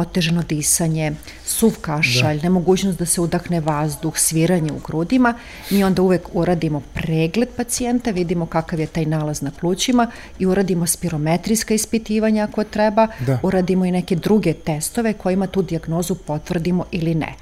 otežano 0.00 0.42
disanje, 0.42 1.12
suv 1.44 1.76
kašalj, 1.80 2.36
da. 2.36 2.42
nemogućnost 2.42 2.98
da 2.98 3.06
se 3.06 3.20
udahne 3.20 3.60
vazduh, 3.60 4.18
sviranje 4.18 4.72
u 4.72 4.78
grudima, 4.86 5.34
mi 5.70 5.84
onda 5.84 6.02
uvek 6.02 6.28
uradimo 6.32 6.82
pregled 6.94 7.48
pacijenta, 7.56 8.10
vidimo 8.10 8.46
kakav 8.46 8.80
je 8.80 8.86
taj 8.86 9.04
nalaz 9.04 9.42
na 9.42 9.50
plućima 9.60 10.10
i 10.38 10.46
uradimo 10.46 10.86
spirometrijska 10.86 11.74
ispitivanja 11.74 12.44
ako 12.44 12.64
treba, 12.64 13.06
da. 13.26 13.38
uradimo 13.42 13.84
i 13.84 13.90
neke 13.90 14.16
druge 14.16 14.52
testove 14.52 15.12
kojima 15.12 15.46
tu 15.46 15.62
diagnozu 15.62 16.14
potvrdimo 16.14 16.84
ili 16.90 17.14
ne. 17.14 17.34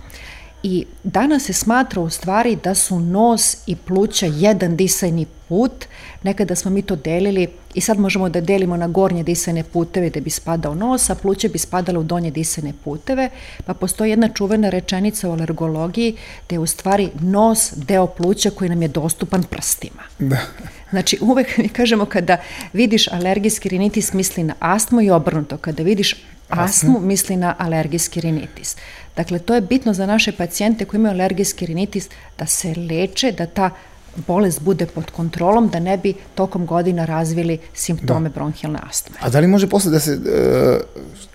I 0.63 0.87
danas 1.05 1.43
se 1.43 1.53
smatra 1.53 2.03
u 2.03 2.11
stvari 2.11 2.59
da 2.65 2.75
su 2.75 3.01
nos 3.01 3.57
i 3.67 3.77
pluća 3.77 4.27
jedan 4.27 4.77
disajni 4.77 5.27
put. 5.49 5.85
Nekada 6.23 6.55
smo 6.55 6.71
mi 6.71 6.83
to 6.83 6.97
delili 6.97 7.49
i 7.75 7.81
sad 7.81 7.99
možemo 7.99 8.29
da 8.29 8.41
delimo 8.41 8.77
na 8.77 8.89
gornje 8.89 9.23
disajne 9.23 9.63
puteve 9.63 10.11
gde 10.11 10.21
bi 10.21 10.31
spadao 10.31 10.75
nos, 10.75 11.11
a 11.11 11.15
pluće 11.15 11.49
bi 11.49 11.59
spadalo 11.59 12.01
u 12.01 12.03
donje 12.03 12.31
disajne 12.31 12.73
puteve. 12.85 13.31
Pa 13.67 13.75
postoji 13.75 14.11
jedna 14.11 14.29
čuvena 14.29 14.71
rečenica 14.71 15.29
u 15.29 15.33
alergologiji 15.33 16.17
gde 16.47 16.55
je 16.55 16.61
u 16.61 16.67
stvari 16.67 17.11
nos 17.21 17.73
deo 17.77 18.07
pluća 18.07 18.51
koji 18.51 18.71
nam 18.71 18.83
je 18.83 18.89
dostupan 18.89 19.43
prstima. 19.43 20.03
Da. 20.19 20.39
Znači, 20.91 21.19
uvek 21.21 21.59
mi 21.59 21.69
kažemo 21.69 22.05
kada 22.05 22.37
vidiš 22.73 23.09
alergijski 23.09 23.69
rinitis 23.69 24.13
misli 24.13 24.43
na 24.43 24.55
astmu 24.59 25.01
i 25.01 25.11
obrnuto. 25.11 25.57
Kada 25.57 25.83
vidiš 25.83 26.15
astmu 26.49 27.01
misli 27.01 27.37
na 27.37 27.55
alergijski 27.59 28.21
rinitis. 28.21 28.77
Dakle, 29.17 29.39
to 29.39 29.55
je 29.55 29.61
bitno 29.61 29.95
za 29.95 30.07
naše 30.07 30.33
pacijente 30.33 30.85
koji 30.85 30.99
imaju 30.99 31.15
alergijski 31.15 31.67
rinitis 31.67 32.09
da 32.39 32.47
se 32.47 32.75
leče, 32.75 33.33
da 33.33 33.47
ta 33.47 33.71
bolest 34.27 34.61
bude 34.63 34.87
pod 34.87 35.11
kontrolom, 35.11 35.69
da 35.69 35.81
ne 35.81 35.97
bi 35.97 36.15
tokom 36.35 36.67
godina 36.67 37.05
razvili 37.05 37.59
simptome 37.75 38.29
da. 38.29 38.35
bronhijalne 38.35 38.79
astme. 38.83 39.17
A 39.21 39.29
da 39.29 39.41
li 39.41 39.47
može 39.47 39.67
posle 39.67 39.91
da 39.91 40.01
se 40.01 40.13
uh, 40.13 40.21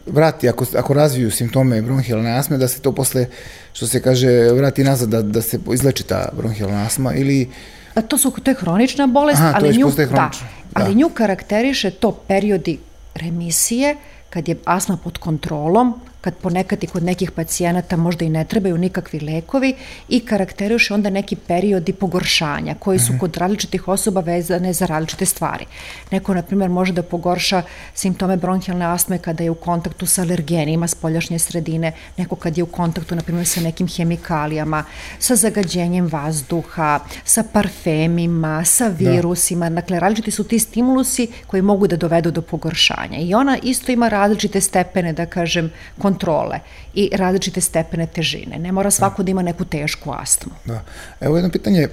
vrati, 0.05 0.49
ako, 0.49 0.65
ako 0.77 0.93
razviju 0.93 1.31
simptome 1.31 1.81
bronhijalne 1.81 2.37
astme, 2.37 2.57
da 2.57 2.67
se 2.67 2.79
to 2.79 2.91
posle, 2.91 3.27
što 3.73 3.87
se 3.87 4.01
kaže, 4.01 4.51
vrati 4.51 4.83
nazad, 4.83 5.09
da, 5.09 5.21
da 5.21 5.41
se 5.41 5.59
izleči 5.73 6.03
ta 6.03 6.29
bronhijalna 6.37 6.85
astma 6.85 7.13
ili... 7.13 7.49
A 7.95 8.01
to, 8.01 8.17
su, 8.17 8.31
to 8.31 8.51
je 8.51 8.55
hronična 8.55 9.07
bolest, 9.07 9.41
Aha, 9.41 9.53
ali, 9.55 9.77
nju, 9.77 9.91
da, 10.11 10.31
ali 10.73 10.93
da. 10.93 10.99
nju 10.99 11.09
karakteriše 11.09 11.91
to 11.91 12.11
periodi 12.11 12.79
remisije, 13.15 13.95
kad 14.33 14.47
je 14.47 14.57
astma 14.65 14.97
pod 14.97 15.17
kontrolom, 15.21 15.93
kad 16.23 16.35
ponekad 16.35 16.83
i 16.83 16.87
kod 16.87 17.03
nekih 17.03 17.31
pacijenata 17.31 17.97
možda 17.97 18.25
i 18.25 18.29
ne 18.29 18.45
trebaju 18.45 18.77
nikakvi 18.77 19.19
lekovi 19.19 19.75
i 20.09 20.19
karakteriše 20.19 20.93
onda 20.93 21.09
neki 21.09 21.35
periodi 21.35 21.93
pogoršanja 21.93 22.75
koji 22.79 22.99
su 22.99 23.11
mhm. 23.13 23.19
kod 23.19 23.37
različitih 23.37 23.87
osoba 23.87 24.21
vezane 24.21 24.73
za 24.73 24.85
različite 24.85 25.25
stvari. 25.25 25.65
Neko, 26.11 26.33
na 26.33 26.41
primjer, 26.41 26.69
može 26.69 26.93
da 26.93 27.03
pogorša 27.03 27.61
simptome 27.93 28.37
bronhijalne 28.37 28.85
astme 28.85 29.17
kada 29.17 29.43
je 29.43 29.49
u 29.49 29.55
kontaktu 29.55 30.05
sa 30.05 30.21
alergenima 30.21 30.87
spoljašnje 30.87 31.39
sredine, 31.39 31.91
neko 32.17 32.35
kad 32.35 32.57
je 32.57 32.63
u 32.63 32.67
kontaktu, 32.67 33.15
na 33.15 33.21
primjer, 33.21 33.47
sa 33.47 33.61
nekim 33.61 33.87
hemikalijama, 33.87 34.83
sa 35.19 35.35
zagađenjem 35.35 36.07
vazduha, 36.07 36.99
sa 37.23 37.43
parfemima, 37.43 38.65
sa 38.65 38.89
da. 38.89 39.11
virusima, 39.11 39.69
da. 39.69 39.75
dakle, 39.75 39.99
različiti 39.99 40.31
su 40.31 40.43
ti 40.43 40.59
stimulusi 40.59 41.27
koji 41.47 41.61
mogu 41.61 41.87
da 41.87 41.95
dovedu 41.97 42.31
do 42.31 42.41
pogoršanja. 42.41 43.19
I 43.19 43.33
ona 43.33 43.57
isto 43.63 43.91
ima 43.91 44.09
različite 44.09 44.61
stepene, 44.61 45.13
da 45.13 45.25
kažem, 45.25 45.71
kontrole 46.13 46.59
i 46.93 47.09
različite 47.13 47.61
stepene 47.61 48.07
težine. 48.07 48.59
Ne 48.59 48.71
mora 48.71 48.91
svako 48.91 49.23
da, 49.23 49.31
ima 49.31 49.41
neku 49.41 49.65
tešku 49.65 50.11
astmu. 50.11 50.51
Da. 50.65 50.81
Evo 51.21 51.37
jedno 51.37 51.49
pitanje 51.49 51.87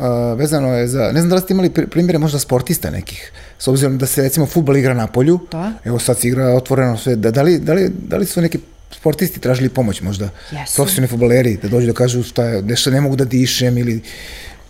a, 0.00 0.34
vezano 0.38 0.74
je 0.74 0.88
za, 0.88 1.10
ne 1.12 1.20
znam 1.20 1.28
da 1.28 1.34
li 1.34 1.40
ste 1.40 1.54
imali 1.54 1.70
primjere 1.70 2.18
možda 2.18 2.38
sportista 2.38 2.90
nekih, 2.90 3.32
s 3.58 3.68
obzirom 3.68 3.98
da 3.98 4.06
se 4.06 4.22
recimo 4.22 4.46
futbol 4.46 4.76
igra 4.76 4.94
na 4.94 5.06
polju, 5.06 5.38
da. 5.52 5.72
evo 5.84 5.98
sad 5.98 6.18
se 6.18 6.28
igra 6.28 6.54
otvoreno 6.54 6.96
sve, 6.96 7.16
da, 7.16 7.30
da, 7.30 7.42
li, 7.42 7.58
da, 7.58 7.72
li, 7.72 7.90
da 8.08 8.16
li 8.16 8.26
su 8.26 8.40
neki 8.40 8.58
sportisti 8.90 9.40
tražili 9.40 9.68
pomoć 9.68 10.00
možda, 10.00 10.28
Jesu. 10.50 10.76
profesionalni 10.76 11.08
futboleri, 11.08 11.56
da 11.62 11.68
dođu 11.68 11.86
da 11.86 11.92
kažu 11.92 12.22
šta 12.22 12.44
je, 12.44 12.62
nešto 12.62 12.90
ne 12.90 13.00
mogu 13.00 13.16
da 13.16 13.24
dišem 13.24 13.78
ili 13.78 14.00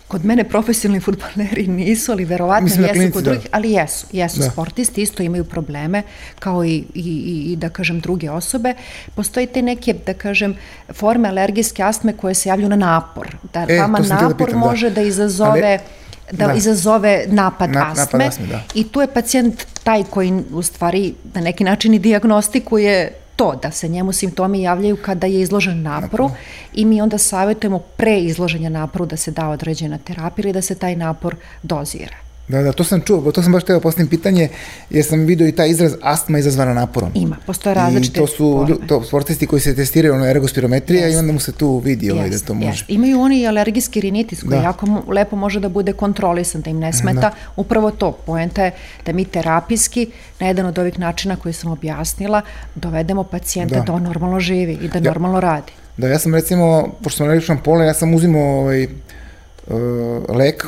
Kod 0.07 0.25
mene 0.25 0.43
profesionalni 0.43 1.01
futbaleri 1.01 1.67
nisu, 1.67 2.11
ali 2.11 2.25
verovatno 2.25 2.63
Mislim, 2.63 2.83
jesu 2.83 2.93
klinici, 2.93 3.13
kod 3.13 3.23
da. 3.23 3.31
drugih, 3.31 3.47
ali 3.51 3.71
jesu, 3.71 4.07
jesu. 4.11 4.39
Da. 4.39 4.49
Sportisti 4.49 5.01
isto 5.01 5.23
imaju 5.23 5.43
probleme, 5.43 6.03
kao 6.39 6.65
i, 6.65 6.83
i, 6.93 7.45
i, 7.51 7.55
da 7.55 7.69
kažem, 7.69 7.99
druge 7.99 8.31
osobe. 8.31 8.73
Postoji 9.15 9.47
te 9.47 9.61
neke, 9.61 9.93
da 10.05 10.13
kažem, 10.13 10.55
forme 10.93 11.29
alergijske 11.29 11.83
astme 11.83 12.13
koje 12.13 12.33
se 12.33 12.49
javljaju 12.49 12.69
na 12.69 12.75
napor. 12.75 13.35
Da 13.53 13.65
e, 13.69 13.79
vama 13.79 13.99
da 13.99 14.15
napor 14.15 14.37
da 14.37 14.45
pitam, 14.45 14.59
može 14.59 14.89
da, 14.89 14.95
da 14.95 15.01
izazove... 15.01 15.71
Ali, 15.71 16.05
da, 16.31 16.47
da 16.47 16.53
izazove 16.53 17.25
napad 17.27 17.69
na, 17.69 17.91
astme, 17.91 18.03
napad 18.03 18.21
astme 18.21 18.47
da. 18.47 18.61
i 18.73 18.83
tu 18.87 19.01
je 19.01 19.07
pacijent 19.07 19.65
taj 19.83 20.03
koji 20.03 20.43
u 20.51 20.61
stvari 20.61 21.13
na 21.33 21.41
neki 21.41 21.63
način 21.63 21.93
i 21.93 21.99
diagnostikuje 21.99 23.11
to 23.35 23.55
da 23.61 23.71
se 23.71 23.87
njemu 23.87 24.13
simptomi 24.13 24.61
javljaju 24.61 24.97
kada 24.97 25.27
je 25.27 25.41
izložen 25.41 25.81
naporu 25.81 26.29
i 26.73 26.85
mi 26.85 27.01
onda 27.01 27.17
savjetujemo 27.17 27.79
pre 27.79 28.19
izloženja 28.19 28.69
naporu 28.69 29.05
da 29.05 29.17
se 29.17 29.31
da 29.31 29.49
određena 29.49 29.97
terapija 29.97 30.43
ili 30.43 30.53
da 30.53 30.61
se 30.61 30.75
taj 30.75 30.95
napor 30.95 31.35
dozira. 31.63 32.15
Da, 32.47 32.61
da, 32.61 32.71
to 32.71 32.83
sam 32.83 33.01
čuo, 33.01 33.31
to 33.31 33.43
sam 33.43 33.51
baš 33.51 33.63
teo 33.63 33.79
postaviti 33.79 34.17
pitanje, 34.17 34.49
jer 34.89 35.05
sam 35.05 35.19
vidio 35.19 35.47
i 35.47 35.51
taj 35.51 35.69
izraz 35.69 35.93
astma 36.01 36.39
izazvana 36.39 36.73
naporom. 36.73 37.11
Ima, 37.13 37.37
postoje 37.45 37.73
različite 37.73 38.19
I 38.19 38.21
to 38.21 38.27
su 38.27 38.67
to, 38.87 39.03
sportisti 39.03 39.47
koji 39.47 39.59
se 39.59 39.75
testiraju 39.75 40.15
na 40.15 40.29
ergospirometrija 40.29 41.09
i 41.09 41.15
onda 41.15 41.33
mu 41.33 41.39
se 41.39 41.51
tu 41.51 41.77
vidi 41.77 42.11
ovaj, 42.11 42.29
da 42.29 42.39
to 42.39 42.53
može. 42.53 42.67
Jest. 42.67 42.83
Imaju 42.87 43.21
oni 43.21 43.41
i 43.41 43.47
alergijski 43.47 44.01
rinitis 44.01 44.43
koji 44.43 44.57
da. 44.57 44.63
jako 44.63 44.87
lepo 45.07 45.35
može 45.35 45.59
da 45.59 45.69
bude 45.69 45.93
kontrolisan, 45.93 46.61
da 46.61 46.69
im 46.69 46.79
ne 46.79 46.93
smeta. 46.93 47.19
Da. 47.19 47.31
Upravo 47.55 47.91
to, 47.91 48.11
poenta 48.11 48.63
je 48.63 48.71
da 49.05 49.13
mi 49.13 49.25
terapijski, 49.25 50.07
na 50.39 50.47
jedan 50.47 50.65
od 50.65 50.79
ovih 50.79 50.99
načina 50.99 51.35
koji 51.35 51.53
sam 51.53 51.71
objasnila, 51.71 52.41
dovedemo 52.75 53.23
pacijenta 53.23 53.75
da, 53.75 53.81
da 53.81 53.93
on 53.93 54.03
normalno 54.03 54.39
živi 54.39 54.77
i 54.81 54.87
da 54.87 54.97
ja, 54.97 55.03
normalno 55.03 55.39
radi. 55.39 55.71
Da, 55.97 56.07
ja 56.07 56.19
sam 56.19 56.35
recimo, 56.35 56.87
pošto 57.03 57.17
sam 57.17 57.25
električan 57.25 57.57
polen, 57.63 57.87
ja 57.87 57.93
sam 57.93 58.13
uzimao 58.13 58.59
ovaj, 58.59 58.83
uh, 58.83 60.29
lek 60.29 60.65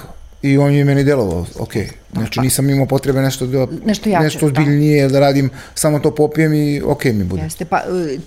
I 0.52 0.58
on 0.58 0.74
je 0.74 0.86
meni 0.86 1.04
delovao, 1.04 1.46
ok. 1.60 1.74
Znači 2.14 2.40
nisam 2.40 2.70
imao 2.70 2.86
potrebe 2.86 3.22
nešto 3.22 3.48
da 3.48 3.68
nešto, 3.86 4.10
jače, 4.10 4.24
nešto 4.24 4.46
ozbiljnije 4.46 5.04
da. 5.04 5.10
da 5.10 5.20
radim, 5.20 5.50
samo 5.76 6.00
to 6.00 6.16
popijem 6.16 6.54
i 6.54 6.82
ok 6.82 7.06
mi 7.06 7.24
bude. 7.24 7.42
Jeste, 7.42 7.66
pa 7.66 7.78
e, 7.78 8.18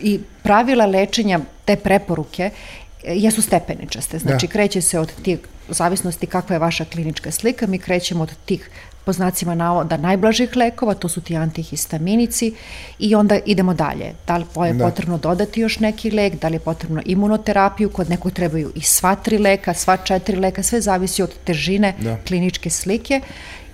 i 0.00 0.20
pravila 0.42 0.86
lečenja, 0.86 1.40
te 1.64 1.76
preporuke 1.76 2.42
e, 2.42 3.14
jesu 3.14 3.42
stepeničaste. 3.42 4.18
Znači 4.18 4.46
da. 4.46 4.52
kreće 4.52 4.80
se 4.80 4.98
od 4.98 5.12
tih, 5.22 5.38
zavisnosti 5.68 6.26
kakva 6.26 6.54
je 6.54 6.58
vaša 6.58 6.84
klinička 6.84 7.30
slika, 7.30 7.66
mi 7.66 7.78
krećemo 7.78 8.22
od 8.22 8.30
tih 8.44 8.70
po 9.04 9.12
znacima 9.12 9.54
navoda 9.54 9.96
najblažih 9.96 10.56
lekova, 10.56 10.94
to 10.94 11.08
su 11.08 11.20
ti 11.20 11.36
antihistaminici 11.36 12.54
i 12.98 13.14
onda 13.14 13.38
idemo 13.46 13.74
dalje. 13.74 14.14
Da 14.26 14.36
li 14.36 14.44
je 14.66 14.72
da. 14.72 14.84
potrebno 14.84 15.18
dodati 15.18 15.60
još 15.60 15.78
neki 15.78 16.10
lek, 16.10 16.40
da 16.40 16.48
li 16.48 16.54
je 16.54 16.60
potrebno 16.60 17.02
imunoterapiju, 17.04 17.90
kod 17.90 18.10
nekog 18.10 18.32
trebaju 18.32 18.72
i 18.74 18.80
sva 18.80 19.14
tri 19.14 19.38
leka, 19.38 19.74
sva 19.74 19.96
četiri 19.96 20.36
leka, 20.36 20.62
sve 20.62 20.80
zavisi 20.80 21.22
od 21.22 21.34
težine 21.44 21.94
da. 21.98 22.16
kliničke 22.26 22.70
slike 22.70 23.20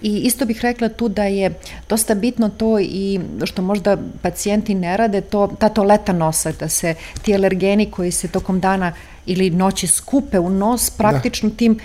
I 0.02 0.18
isto 0.18 0.44
bih 0.46 0.60
rekla 0.62 0.88
tu 0.88 1.08
da 1.08 1.24
je 1.24 1.54
dosta 1.88 2.14
bitno 2.14 2.48
to 2.48 2.78
i 2.80 3.20
što 3.44 3.62
možda 3.62 3.96
pacijenti 4.22 4.74
ne 4.74 4.96
rade, 4.96 5.20
to, 5.20 5.48
ta 5.58 5.68
toaleta 5.68 6.12
nosa, 6.12 6.52
da 6.52 6.68
se 6.68 6.94
ti 7.22 7.34
alergeni 7.34 7.90
koji 7.90 8.12
se 8.12 8.28
tokom 8.28 8.60
dana 8.60 8.92
ili 9.26 9.50
noći 9.50 9.86
skupe 9.86 10.38
u 10.38 10.50
nos, 10.50 10.90
praktično 10.90 11.48
da. 11.48 11.56
tim 11.56 11.78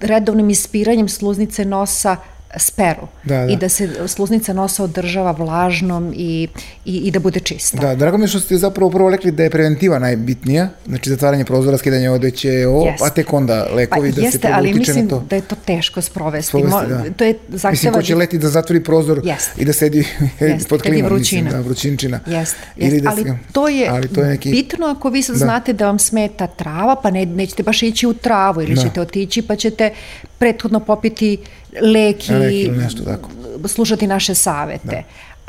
redovnim 0.00 0.50
ispiranjem 0.50 1.08
sluznice 1.08 1.64
nosa 1.64 2.16
speru 2.56 3.08
Da, 3.24 3.36
da. 3.36 3.46
i 3.46 3.56
da 3.56 3.68
se 3.68 4.08
sluznica 4.08 4.52
nosa 4.52 4.84
održava 4.84 5.30
vlažnom 5.30 6.12
i, 6.16 6.48
i, 6.84 6.96
i 6.96 7.10
da 7.10 7.18
bude 7.18 7.40
čista. 7.40 7.76
Da, 7.78 7.94
drago 7.94 8.18
mi 8.18 8.24
je 8.24 8.28
što 8.28 8.40
ste 8.40 8.56
zapravo 8.56 8.90
prvo 8.90 9.10
rekli 9.10 9.30
da 9.30 9.42
je 9.42 9.50
preventiva 9.50 9.98
najbitnija, 9.98 10.68
znači 10.86 11.10
zatvaranje 11.10 11.44
prozora, 11.44 11.78
skidanje 11.78 12.10
odeće, 12.10 12.66
o, 12.68 12.86
Jeste. 12.86 13.04
a 13.04 13.10
tek 13.10 13.32
onda 13.32 13.66
lekovi 13.72 14.10
pa, 14.10 14.16
da 14.16 14.22
jeste, 14.22 14.32
se 14.32 14.42
prvo 14.42 14.54
ali 14.54 14.68
utiče 14.68 14.78
mislim 14.80 15.04
na 15.04 15.10
to. 15.10 15.20
da 15.20 15.36
je 15.36 15.42
to 15.42 15.56
teško 15.56 16.00
sprovesti. 16.02 16.48
Sprovesti, 16.48 16.86
da. 16.88 17.04
To 17.10 17.24
je 17.24 17.34
zahteva... 17.48 17.70
Mislim, 17.70 17.92
ko 17.92 18.02
će 18.02 18.14
leti 18.14 18.38
da 18.38 18.48
zatvori 18.48 18.82
prozor 18.82 19.20
Jeste. 19.24 19.52
i 19.56 19.64
da 19.64 19.72
sedi 19.72 19.98
Jeste, 20.40 20.68
pod 20.68 20.82
klimom, 20.82 21.12
mislim, 21.14 21.44
da, 21.46 21.60
vrućinčina. 21.60 22.20
Jeste, 22.28 22.58
Ili 22.76 22.86
jeste. 22.86 23.00
da 23.00 23.10
ali, 23.10 23.22
se- 23.22 23.38
to 23.52 23.68
je 23.68 23.88
ali 23.88 24.08
to 24.08 24.20
je 24.20 24.28
neki... 24.28 24.50
bitno 24.50 24.86
ako 24.88 25.08
vi 25.10 25.22
sad 25.22 25.36
Da. 25.36 25.38
znate 25.38 25.72
da 25.72 25.86
vam 25.86 25.98
smeta 25.98 26.46
trava, 26.46 26.96
pa 26.96 27.10
ne, 27.10 27.26
nećete 27.26 27.62
baš 27.62 27.82
ići 27.82 28.06
u 28.06 28.14
travu 28.14 28.62
ili 28.62 28.74
Da. 28.74 28.80
ćete 28.80 29.00
otići 29.00 29.42
pa 29.42 29.56
ćete 29.56 29.90
prethodno 30.38 30.80
popiti 30.80 31.38
lek 31.82 32.28
Lek 32.28 32.52
i 32.52 32.60
ili 32.60 32.78
nešto 32.78 33.04
tako. 33.04 33.30
slušati 33.68 34.06
naše 34.06 34.34
savete. 34.34 35.02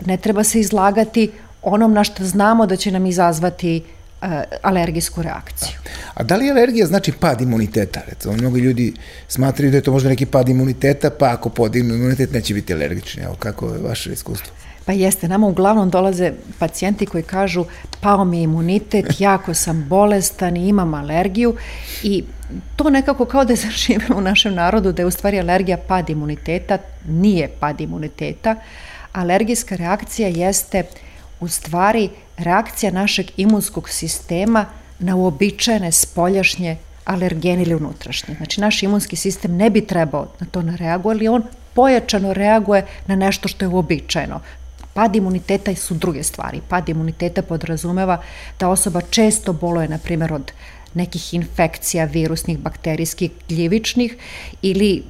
Ne 0.06 0.18
treba 0.18 0.44
se 0.44 0.60
izlagati 0.60 1.32
onom 1.62 1.94
na 1.94 2.04
što 2.04 2.26
znamo 2.26 2.66
da 2.66 2.76
će 2.76 2.92
nam 2.92 3.06
izazvati 3.06 3.84
uh, 4.22 4.28
alergijsku 4.62 5.22
reakciju. 5.22 5.78
A 6.14 6.24
da 6.24 6.36
li 6.36 6.52
alergija 6.52 6.86
znači 6.86 7.12
pad 7.12 7.42
imuniteta? 7.42 8.02
Recimo, 8.08 8.34
mnogi 8.34 8.62
ljudi 8.62 8.94
smatraju 9.28 9.72
da 9.72 9.78
je 9.78 9.82
to 9.82 9.92
možda 9.92 10.10
neki 10.10 10.26
pad 10.26 10.50
imuniteta, 10.50 11.10
pa 11.10 11.32
ako 11.32 11.50
podignu 11.50 11.96
imunitet 11.96 12.34
neće 12.34 12.54
biti 12.54 12.74
alergični. 12.74 13.24
Evo, 13.24 13.36
kako 13.40 13.66
je 13.66 13.82
vaše 13.82 14.14
iskustvo? 14.14 14.54
Pa 14.86 14.94
jeste, 14.94 15.28
nama 15.28 15.48
uglavnom 15.48 15.90
dolaze 15.90 16.32
pacijenti 16.60 17.06
koji 17.06 17.24
kažu 17.24 17.66
pao 18.02 18.26
mi 18.26 18.38
je 18.38 18.44
imunitet, 18.44 19.06
jako 19.20 19.54
sam 19.54 19.86
bolestan 19.90 20.58
i 20.58 20.68
imam 20.68 20.94
alergiju 20.94 21.56
i 22.04 22.24
to 22.76 22.90
nekako 22.90 23.26
kao 23.26 23.46
da 23.46 23.54
je 23.54 23.58
zaživjelo 23.68 24.18
u 24.18 24.22
našem 24.22 24.54
narodu 24.54 24.92
da 24.92 25.02
je 25.02 25.06
u 25.06 25.12
stvari 25.12 25.40
alergija 25.40 25.78
pad 25.78 26.10
imuniteta, 26.10 26.78
nije 27.08 27.48
pad 27.60 27.82
imuniteta. 27.82 28.56
Alergijska 29.14 29.76
reakcija 29.76 30.28
jeste 30.28 30.84
u 31.40 31.48
stvari 31.48 32.10
reakcija 32.38 32.92
našeg 32.92 33.28
imunskog 33.38 33.90
sistema 33.90 34.66
na 35.00 35.16
uobičajene 35.16 35.92
spoljašnje 35.92 36.78
alergene 37.06 37.62
ili 37.64 37.76
unutrašnje. 37.76 38.36
Znači, 38.36 38.62
naš 38.62 38.84
imunski 38.84 39.16
sistem 39.16 39.56
ne 39.56 39.70
bi 39.70 39.88
trebao 39.88 40.28
na 40.40 40.48
to 40.52 40.62
ne 40.62 40.78
reaguje, 40.78 41.14
ali 41.14 41.28
on 41.28 41.44
pojačano 41.74 42.34
reaguje 42.34 42.86
na 43.08 43.16
nešto 43.16 43.48
što 43.48 43.66
je 43.66 43.70
uobičajeno. 43.70 44.40
Pad 44.94 45.16
imuniteta 45.16 45.76
su 45.76 45.94
druge 45.94 46.24
stvari. 46.24 46.62
Pad 46.70 46.90
imuniteta 46.90 47.42
podrazumeva 47.42 48.22
da 48.60 48.70
osoba 48.70 49.02
često 49.02 49.54
boluje, 49.54 49.88
na 49.88 49.98
primjer, 49.98 50.34
od 50.34 50.52
nekih 50.98 51.34
infekcija 51.34 52.06
virusnih, 52.06 52.58
bakterijskih, 52.60 53.32
gljivičnih 53.50 54.18
ili 54.62 55.04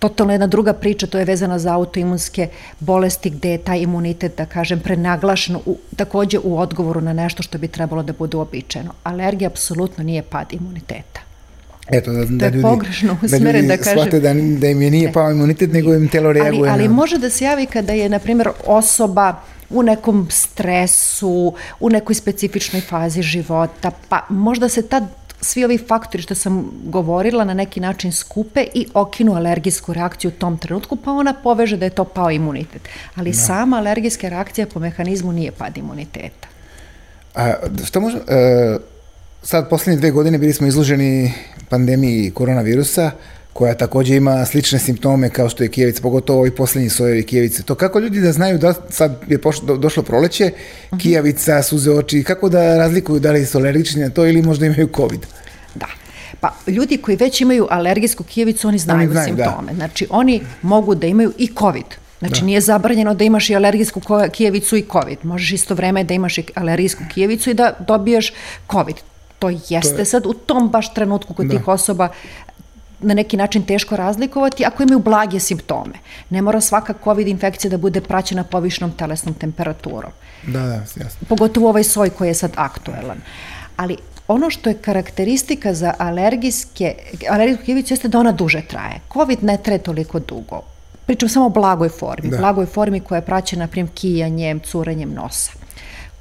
totalno 0.00 0.32
jedna 0.32 0.46
druga 0.46 0.72
priča, 0.72 1.06
to 1.06 1.18
je 1.18 1.24
vezana 1.24 1.58
za 1.58 1.74
autoimunske 1.74 2.48
bolesti 2.80 3.30
gde 3.30 3.50
je 3.50 3.58
taj 3.58 3.78
imunitet, 3.78 4.36
da 4.36 4.46
kažem, 4.46 4.80
prenaglašen 4.80 5.56
u, 5.56 5.76
takođe 5.96 6.38
u 6.42 6.58
odgovoru 6.58 7.00
na 7.00 7.12
nešto 7.12 7.42
što 7.42 7.58
bi 7.58 7.68
trebalo 7.68 8.02
da 8.02 8.12
bude 8.12 8.36
uobičajeno. 8.36 8.92
Alergija 9.02 9.50
apsolutno 9.50 10.04
nije 10.04 10.22
pad 10.22 10.52
imuniteta. 10.52 11.20
Eto, 11.92 12.12
da, 12.12 12.24
da 12.24 12.48
ljudi, 12.48 12.62
pogrešno 12.62 13.16
da 13.20 13.26
usmeren, 13.26 13.56
ljudi 13.56 13.68
da 13.68 13.76
kažem. 13.76 14.10
da, 14.10 14.34
da 14.60 14.68
im 14.68 14.82
je 14.82 14.90
nije 14.90 15.12
pao 15.12 15.30
imunitet, 15.30 15.72
nego 15.72 15.94
im 15.94 16.08
telo 16.08 16.32
reaguje. 16.32 16.60
Ali, 16.60 16.70
ali 16.70 16.88
na... 16.88 16.94
može 16.94 17.18
da 17.18 17.30
se 17.30 17.44
javi 17.44 17.66
kada 17.66 17.92
je, 17.92 18.08
na 18.08 18.18
primjer, 18.18 18.48
osoba 18.66 19.42
u 19.70 19.82
nekom 19.82 20.26
stresu, 20.30 21.54
u 21.80 21.90
nekoj 21.90 22.14
specifičnoj 22.14 22.80
fazi 22.80 23.22
života, 23.22 23.90
pa 24.08 24.26
možda 24.28 24.68
se 24.68 24.82
tad 24.82 25.04
svi 25.40 25.64
ovi 25.64 25.78
faktori 25.78 26.22
što 26.22 26.34
sam 26.34 26.70
govorila 26.84 27.44
na 27.44 27.54
neki 27.54 27.80
način 27.80 28.12
skupe 28.12 28.64
i 28.74 28.86
okinu 28.94 29.34
alergijsku 29.34 29.92
reakciju 29.92 30.28
u 30.28 30.38
tom 30.38 30.58
trenutku, 30.58 30.96
pa 30.96 31.12
ona 31.12 31.34
poveže 31.42 31.76
da 31.76 31.84
je 31.84 31.90
to 31.90 32.04
pao 32.04 32.30
imunitet. 32.30 32.88
Ali 33.14 33.34
sama 33.34 33.76
alergijska 33.76 34.28
reakcija 34.28 34.66
po 34.66 34.80
mehanizmu 34.80 35.32
nije 35.32 35.52
pad 35.52 35.78
imuniteta. 35.78 36.48
A 37.34 37.54
šta 37.84 38.00
može... 38.00 38.18
E, 38.28 38.78
sad, 39.42 39.68
poslednje 39.68 40.00
dve 40.00 40.10
godine 40.10 40.38
bili 40.38 40.52
smo 40.52 40.66
izloženi 40.66 41.32
pandemiji 41.68 42.30
koronavirusa, 42.30 43.10
koja 43.52 43.74
takođe 43.74 44.16
ima 44.16 44.46
slične 44.46 44.78
simptome 44.78 45.30
kao 45.30 45.48
što 45.48 45.62
je 45.62 45.68
kijevica, 45.68 46.02
pogotovo 46.02 46.38
ovi 46.40 46.50
poslednji 46.50 46.90
sojevi 46.90 47.22
kijevice. 47.22 47.62
To 47.62 47.74
kako 47.74 47.98
ljudi 47.98 48.20
da 48.20 48.32
znaju 48.32 48.58
da 48.58 48.74
sad 48.88 49.20
je 49.28 49.38
pošlo, 49.38 49.66
do, 49.66 49.76
došlo 49.76 50.02
proleće, 50.02 50.50
kijavica, 50.98 51.62
suze 51.62 51.90
oči, 51.92 52.22
kako 52.22 52.48
da 52.48 52.76
razlikuju 52.76 53.20
da 53.20 53.32
li 53.32 53.46
su 53.46 53.58
alergični 53.58 54.02
na 54.02 54.10
to 54.10 54.26
ili 54.26 54.42
možda 54.42 54.66
imaju 54.66 54.88
COVID? 54.96 55.26
Da. 55.74 55.86
Pa 56.40 56.52
ljudi 56.66 56.96
koji 56.96 57.16
već 57.16 57.40
imaju 57.40 57.66
alergijsku 57.70 58.24
kijevicu, 58.24 58.68
oni 58.68 58.78
znaju, 58.78 59.00
Oni 59.00 59.10
znaju, 59.10 59.34
da. 59.34 59.44
simptome. 59.44 59.74
Znači, 59.74 60.06
oni 60.10 60.40
mogu 60.62 60.94
da 60.94 61.06
imaju 61.06 61.32
i 61.38 61.50
COVID. 61.58 61.84
Znači, 62.18 62.40
da. 62.40 62.46
nije 62.46 62.60
zabranjeno 62.60 63.14
da 63.14 63.24
imaš 63.24 63.50
i 63.50 63.56
alergijsku 63.56 64.00
kijevicu 64.32 64.76
i 64.76 64.84
COVID. 64.92 65.18
Možeš 65.22 65.52
isto 65.52 65.74
vreme 65.74 66.04
da 66.04 66.14
imaš 66.14 66.38
i 66.38 66.44
alergijsku 66.54 67.02
kijevicu 67.14 67.50
i 67.50 67.54
da 67.54 67.72
dobiješ 67.80 68.32
COVID. 68.70 68.96
To 69.38 69.48
jeste 69.68 69.94
To 69.94 69.98
je- 69.98 70.04
sad 70.04 70.26
u 70.26 70.32
tom 70.34 70.68
baš 70.68 70.94
trenutku 70.94 71.34
kod 71.34 71.46
Da. 71.46 71.56
tih 71.56 71.68
osoba 71.68 72.08
na 73.00 73.14
neki 73.14 73.36
način 73.36 73.62
teško 73.62 73.96
razlikovati 73.96 74.64
ako 74.64 74.82
imaju 74.82 74.98
blage 74.98 75.40
simptome. 75.40 75.94
Ne 76.30 76.42
mora 76.42 76.60
svaka 76.60 76.94
COVID 77.04 77.28
infekcija 77.28 77.70
da 77.70 77.76
bude 77.78 78.00
praćena 78.00 78.44
povišnom 78.44 78.92
telesnom 78.92 79.34
temperaturom 79.34 80.10
Da, 80.46 80.60
da, 80.60 80.74
jasno. 80.74 81.26
pogotovo 81.28 81.68
ovaj 81.68 81.84
soj 81.84 82.10
koji 82.10 82.28
je 82.28 82.34
sad 82.34 82.52
aktuelan. 82.56 83.18
Ali 83.76 83.96
ono 84.28 84.50
što 84.50 84.70
je 84.70 84.74
karakteristika 84.78 85.74
za 85.74 85.94
alergijske, 85.98 86.94
alergijsku 87.30 87.64
kijevicu 87.64 87.92
jeste 87.92 88.08
da 88.08 88.18
ona 88.18 88.32
duže 88.32 88.62
traje. 88.68 89.00
COVID 89.12 89.42
ne 89.44 89.56
traje 89.56 89.78
toliko 89.78 90.18
dugo. 90.18 90.62
Pričam 91.06 91.28
samo 91.28 91.46
o 91.46 91.48
blagoj 91.48 91.88
formi. 91.88 92.30
Da. 92.30 92.36
Blagoj 92.36 92.66
formi 92.66 93.00
koja 93.00 93.16
je 93.16 93.22
praćena, 93.24 93.64
na 93.64 93.68
primjer, 93.68 93.94
kijanjem, 93.94 94.60
curenjem 94.60 95.14
nosa. 95.14 95.52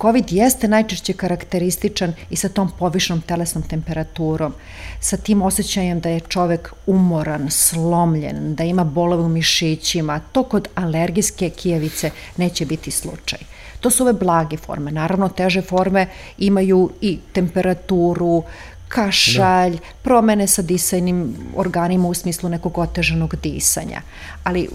COVID 0.02 0.32
jeste 0.32 0.68
najčešće 0.68 1.14
karakterističan 1.14 2.14
i 2.30 2.36
sa 2.36 2.50
tom 2.50 2.72
povišnom 2.80 3.22
telesnom 3.22 3.64
temperaturom, 3.64 4.54
sa 5.00 5.18
tim 5.18 5.42
osjećajem 5.42 6.00
da 6.00 6.10
je 6.10 6.20
čovek 6.20 6.74
umoran, 6.86 7.52
slomljen, 7.52 8.56
da 8.56 8.64
ima 8.64 8.84
bolove 8.84 9.24
u 9.24 9.30
mišićima. 9.30 10.20
To 10.32 10.44
kod 10.44 10.68
alergijske 10.76 11.50
kijevice 11.50 12.12
neće 12.38 12.66
biti 12.66 12.92
slučaj. 12.92 13.40
To 13.80 13.90
su 13.90 14.04
ove 14.04 14.14
blage 14.14 14.58
forme. 14.58 14.92
Naravno, 14.92 15.30
teže 15.30 15.62
forme 15.62 16.08
imaju 16.38 16.92
i 17.02 17.20
temperaturu, 17.34 18.44
kašalj, 18.88 19.72
da. 19.72 19.80
promene 20.02 20.48
sa 20.48 20.62
disajnim 20.62 21.36
organima 21.56 22.08
u 22.08 22.14
smislu 22.14 22.50
nekog 22.50 22.78
otežanog 22.78 23.36
disanja. 23.36 24.02
Ali 24.44 24.70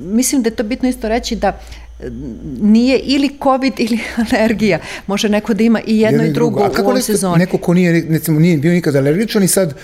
mislim 0.00 0.42
da 0.42 0.48
je 0.48 0.56
to 0.56 0.62
bitno 0.62 0.88
isto 0.88 1.08
reći 1.08 1.36
da 1.36 1.60
nije 2.60 2.98
ili 2.98 3.30
COVID 3.42 3.72
ili 3.78 3.98
alergija. 4.32 4.78
Može 5.06 5.28
neko 5.28 5.54
da 5.54 5.62
ima 5.62 5.80
i 5.86 6.00
jedno, 6.00 6.24
i 6.24 6.32
drugo, 6.32 6.60
A 6.60 6.66
u 6.66 6.70
kako 6.70 6.82
ovoj 6.82 6.94
neko, 6.94 7.06
sezoni. 7.06 7.38
neko 7.38 7.58
ko 7.58 7.74
nije, 7.74 8.06
recimo, 8.10 8.40
nije 8.40 8.58
bio 8.58 8.72
nikad 8.72 8.96
alergičan 8.96 9.42
i 9.42 9.48
sad 9.48 9.74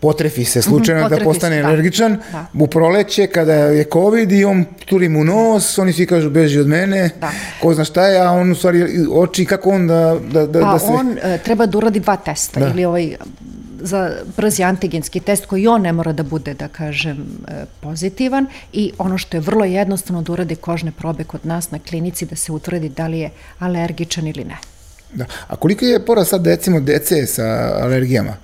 potrefi 0.00 0.44
se 0.44 0.62
slučajno 0.62 1.00
da 1.00 1.06
potrefi 1.06 1.24
postane 1.24 1.56
se, 1.56 1.62
da. 1.62 1.68
alergičan 1.68 2.18
Da. 2.32 2.46
u 2.54 2.66
proleće 2.66 3.26
kada 3.26 3.52
je 3.54 3.84
covid 3.84 4.32
i 4.32 4.44
on 4.44 4.64
turi 4.86 5.08
mu 5.08 5.24
nos, 5.24 5.78
oni 5.78 5.92
svi 5.92 6.06
kažu 6.06 6.30
beži 6.30 6.60
od 6.60 6.66
mene, 6.66 7.10
Da. 7.20 7.30
ko 7.62 7.74
zna 7.74 7.84
šta 7.84 8.06
je, 8.06 8.20
a 8.20 8.30
on 8.30 8.50
u 8.50 8.54
stvari 8.54 8.86
oči, 9.12 9.44
kako 9.44 9.70
on 9.70 9.86
da, 9.86 10.16
da, 10.32 10.46
da, 10.46 10.60
Pa 10.60 10.72
da 10.72 10.78
se... 10.78 10.86
on 10.88 11.18
e, 11.22 11.38
treba 11.38 11.66
da 11.66 11.78
uradi 11.78 12.00
dva 12.00 12.16
testa, 12.16 12.60
Da. 12.60 12.68
ili 12.68 12.84
ovaj 12.84 13.16
za 13.80 14.12
brzi 14.36 14.62
antigenski 14.62 15.20
test 15.20 15.46
koji 15.46 15.66
on 15.66 15.82
ne 15.82 15.92
mora 15.92 16.12
da 16.12 16.22
bude, 16.22 16.54
da 16.54 16.68
kažem, 16.68 17.26
e, 17.48 17.64
pozitivan 17.80 18.46
i 18.72 18.92
ono 18.98 19.18
što 19.18 19.36
je 19.36 19.40
vrlo 19.40 19.64
jednostavno 19.64 20.22
da 20.22 20.32
uradi 20.32 20.56
kožne 20.56 20.92
probe 20.92 21.24
kod 21.24 21.46
nas 21.46 21.70
na 21.70 21.78
klinici 21.78 22.26
da 22.26 22.36
se 22.36 22.52
utvrdi 22.52 22.88
da 22.88 23.06
li 23.06 23.18
je 23.18 23.30
alergičan 23.58 24.26
ili 24.26 24.44
ne. 24.44 24.56
Da. 25.12 25.24
A 25.46 25.56
koliko 25.56 25.84
je 25.84 26.06
porast 26.06 26.30
sad 26.30 26.46
recimo 26.46 26.80
dece 26.80 27.26
sa 27.26 27.42
alergijama 27.82 28.36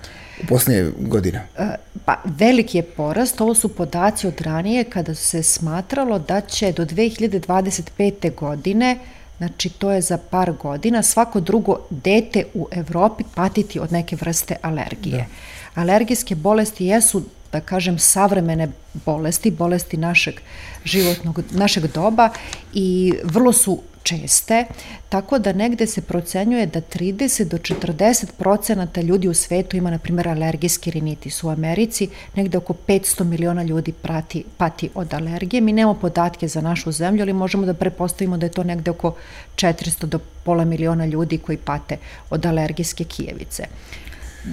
u 0.43 0.47
posljednje 0.47 0.91
godine? 0.99 1.47
E, 1.59 1.75
Pa 2.05 2.17
veliki 2.25 2.79
je 2.79 2.83
porast, 2.83 3.41
ovo 3.41 3.55
su 3.55 3.69
podaci 3.69 4.27
od 4.27 4.41
ranije 4.41 4.85
kada 4.85 5.15
se 5.15 5.43
smatralo 5.43 6.19
da 6.19 6.41
će 6.41 6.73
do 6.73 6.85
2025. 6.85 8.35
godine, 8.35 8.99
znači 9.39 9.69
to 9.69 9.91
je 9.91 10.01
za 10.01 10.19
par 10.19 10.53
godina, 10.53 11.03
svako 11.03 11.41
drugo 11.41 11.79
dete 11.91 12.45
u 12.55 12.69
Evropi 12.71 13.25
patiti 13.35 13.81
od 13.81 13.93
neke 13.93 14.17
vrste 14.17 14.57
alergije. 14.63 15.27
Da. 15.75 15.81
Alergijske 15.81 16.35
bolesti 16.35 16.87
jesu 16.87 17.23
da 17.53 17.61
kažem, 17.61 17.99
savremene 17.99 18.69
bolesti, 19.07 19.51
bolesti 19.51 19.97
našeg 19.97 20.35
životnog, 20.85 21.41
našeg 21.51 21.87
doba 21.87 22.31
i 22.73 23.15
vrlo 23.25 23.53
su 23.53 23.83
česte, 24.05 24.65
tako 25.09 25.39
da 25.39 25.53
negde 25.53 25.87
se 25.87 26.01
procenjuje 26.01 26.67
da 26.67 26.81
30 26.83 27.45
do 27.45 27.57
40 27.59 28.27
procenata 28.39 29.01
ljudi 29.01 29.29
u 29.29 29.35
svetu 29.35 29.77
ima, 29.77 29.91
na 29.91 29.99
primjer, 29.99 30.29
alergijski 30.29 30.91
rinitis. 30.91 31.45
U 31.45 31.51
Americi 31.51 32.07
negde 32.37 32.59
oko 32.59 32.75
500 32.89 33.25
miliona 33.25 33.63
ljudi 33.63 33.93
prati, 33.93 34.45
pati 34.57 34.91
od 34.95 35.15
alergije. 35.15 35.61
Mi 35.61 35.73
nemamo 35.73 36.01
podatke 36.01 36.49
za 36.49 36.61
našu 36.61 36.93
zemlju, 36.93 37.23
ali 37.23 37.33
možemo 37.33 37.67
da 37.67 37.75
prepostavimo 37.75 38.37
da 38.37 38.47
je 38.47 38.53
to 38.53 38.65
negde 38.65 38.91
oko 38.91 39.15
400 39.57 40.07
do 40.07 40.19
pola 40.45 40.65
miliona 40.65 41.07
ljudi 41.07 41.39
koji 41.39 41.59
pate 41.59 41.97
od 42.31 42.47
alergijske 42.47 43.05
kijevice. 43.07 43.65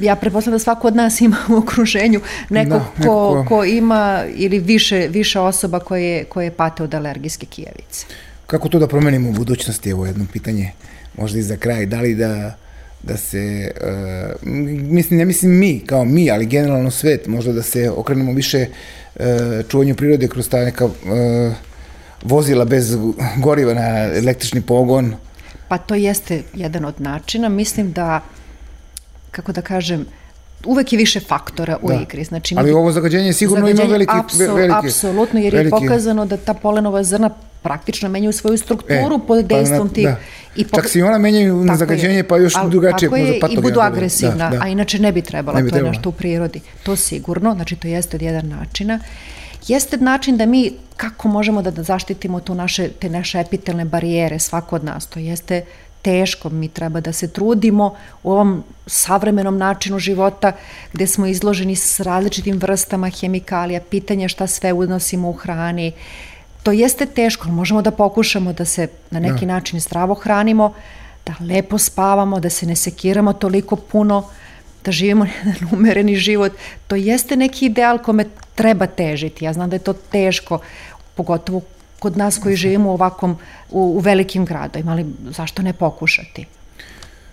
ja 0.02 0.16
pretpostavljam 0.16 0.56
da 0.56 0.64
svako 0.64 0.88
od 0.88 0.96
nas 0.96 1.22
ima 1.22 1.38
u 1.50 1.56
okruženju 1.56 2.22
neko, 2.50 2.70
Da, 2.70 2.86
neko 2.98 3.04
ko- 3.04 3.46
ko 3.48 3.64
ima 3.66 4.04
ili 4.36 4.60
više, 4.60 5.08
više 5.10 5.40
osoba 5.40 5.80
koje, 5.80 6.24
koje 6.24 6.52
pate 6.52 6.84
od 6.84 6.94
alergijske 6.94 7.46
kijevice. 7.46 8.06
Kako 8.52 8.70
to 8.70 8.80
da 8.80 8.88
promenimo 8.88 9.30
u 9.30 9.34
budućnosti? 9.34 9.90
Evo 9.90 10.06
jedno 10.06 10.26
pitanje, 10.34 10.72
možda 11.18 11.40
i 11.40 11.44
za 11.44 11.58
kraj. 11.58 11.86
Da 11.86 12.02
li 12.02 12.16
da, 12.16 12.56
da 13.04 13.18
se, 13.18 13.72
uh, 13.78 14.48
mislim, 14.92 15.20
ne 15.20 15.26
mislim 15.26 15.52
mi, 15.52 15.80
kao 15.80 16.06
mi, 16.06 16.32
ali 16.32 16.46
generalno 16.46 16.92
svet, 16.92 17.28
možda 17.28 17.54
da 17.54 17.62
se 17.64 17.90
okrenemo 17.92 18.34
više 18.34 18.66
uh, 19.16 19.24
čuvanju 19.70 19.96
prirode 19.96 20.28
kroz 20.28 20.50
ta 20.50 20.60
neka 20.60 20.86
uh, 20.86 20.92
vozila 22.24 22.66
bez 22.66 22.98
goriva 23.38 23.74
na 23.74 23.88
električni 24.16 24.62
pogon. 24.62 25.14
Pa 25.68 25.78
to 25.78 25.96
jeste 25.96 26.44
jedan 26.54 26.86
od 26.86 27.02
načina. 27.02 27.50
Mislim 27.50 27.92
da, 27.92 28.22
kako 29.32 29.52
da 29.52 29.62
kažem, 29.62 30.06
uvek 30.66 30.94
je 30.94 30.98
više 30.98 31.20
faktora 31.20 31.78
u 31.82 31.88
Da. 31.88 32.00
igri. 32.02 32.24
Znači, 32.24 32.56
Ali 32.58 32.72
ovo 32.72 32.92
zagađenje 32.92 33.34
sigurno 33.34 33.60
ima 33.60 33.76
Zagađenje, 33.76 33.92
veliki, 33.92 34.14
apsol- 34.14 34.56
veliki... 34.56 34.88
Apsolutno, 34.88 35.40
jer 35.40 35.54
je 35.54 35.60
veliki- 35.60 35.70
pokazano 35.72 36.26
da 36.26 36.38
ta 36.38 36.54
polenova 36.54 37.04
zrna 37.04 37.30
praktično 37.62 38.10
menjaju 38.10 38.34
svoju 38.34 38.58
strukturu 38.58 39.16
E, 39.16 39.28
pod 39.28 39.46
pa 39.50 39.56
dejstvom 39.56 39.90
tih... 39.90 40.06
da. 40.06 40.16
I 40.56 40.64
Čak 40.66 40.90
se 40.90 41.00
i 41.00 41.04
ona 41.04 41.18
menjaju 41.18 41.56
na 41.56 41.62
Tako 41.64 41.74
je. 41.74 41.78
zagađenje, 41.78 42.24
pa 42.24 42.38
još 42.38 42.54
Al- 42.56 42.70
drugačije, 42.70 43.10
tako 43.10 43.16
je, 43.18 43.40
i 43.50 43.62
budu 43.62 43.80
agresivna, 43.80 44.50
Da, 44.50 44.58
da. 44.58 44.64
a 44.64 44.68
inače 44.68 45.00
ne 45.00 45.12
bi 45.12 45.22
trebala, 45.22 45.58
Ne 45.58 45.64
bi 45.64 45.70
to 45.70 45.76
je 45.76 45.80
trebala. 45.80 45.92
nešto 45.92 46.10
u 46.10 46.14
prirodi. 46.14 46.62
To 46.84 46.96
sigurno, 46.96 47.54
znači 47.54 47.76
to 47.76 47.88
jeste 47.88 48.18
od 48.18 48.22
jedan 48.22 48.48
načina. 48.48 49.00
Jeste 49.68 49.98
način 49.98 50.38
da 50.38 50.46
mi, 50.46 50.72
kako 50.98 51.28
možemo 51.28 51.62
da, 51.62 51.72
da 51.72 51.84
zaštitimo 51.84 52.40
tu 52.40 52.56
naše, 52.56 52.90
te 52.90 53.10
naše 53.10 53.40
epitelne 53.40 53.86
barijere, 53.86 54.40
svako 54.40 54.76
od 54.76 54.84
nas, 54.84 55.06
to 55.06 55.20
jeste 55.20 55.66
teško, 56.02 56.50
mi 56.50 56.68
treba 56.68 57.00
da 57.00 57.14
se 57.14 57.28
trudimo 57.28 57.94
u 58.24 58.32
ovom 58.32 58.64
savremenom 58.88 59.58
načinu 59.58 60.00
života 60.00 60.52
gde 60.94 61.08
smo 61.08 61.26
izloženi 61.28 61.76
s 61.76 62.00
različitim 62.00 62.58
vrstama 62.58 63.10
hemikalija, 63.10 63.82
pitanje 63.82 64.30
šta 64.30 64.48
sve 64.48 64.74
unosimo 64.74 65.30
u 65.30 65.34
hrani. 65.34 65.92
To 66.64 66.72
jeste 66.72 67.06
teško, 67.06 67.48
ali 67.48 67.56
možemo 67.56 67.82
da 67.82 67.92
pokušamo 67.92 68.54
da 68.54 68.66
se 68.66 68.88
na 69.12 69.20
neki 69.20 69.46
način 69.46 69.80
zdravo 69.80 70.14
hranimo, 70.14 70.74
da 71.26 71.34
lepo 71.40 71.78
spavamo, 71.78 72.40
da 72.40 72.50
se 72.50 72.66
ne 72.66 72.76
sekiramo 72.76 73.34
toliko 73.34 73.76
puno, 73.76 74.28
da 74.86 74.92
živimo 74.92 75.26
jedan 75.38 75.56
umereni 75.72 76.16
život. 76.16 76.52
To 76.88 76.96
jeste 76.96 77.36
neki 77.36 77.66
ideal 77.66 77.98
kome 77.98 78.26
treba 78.56 78.88
težiti. 78.88 79.46
Ja 79.46 79.54
znam 79.54 79.70
da 79.70 79.76
je 79.76 79.80
to 79.80 79.94
teško, 79.94 80.60
pogotovo 81.16 81.62
kod 82.00 82.18
nas 82.18 82.40
koji 82.44 82.56
živimo 82.56 82.90
u 82.90 82.94
ovakvom, 82.94 83.38
u, 83.70 83.80
u 83.80 84.00
velikim 84.00 84.46
gradovima, 84.46 84.92
ali 84.92 85.06
zašto 85.30 85.62
ne 85.62 85.74
pokušati? 85.74 86.46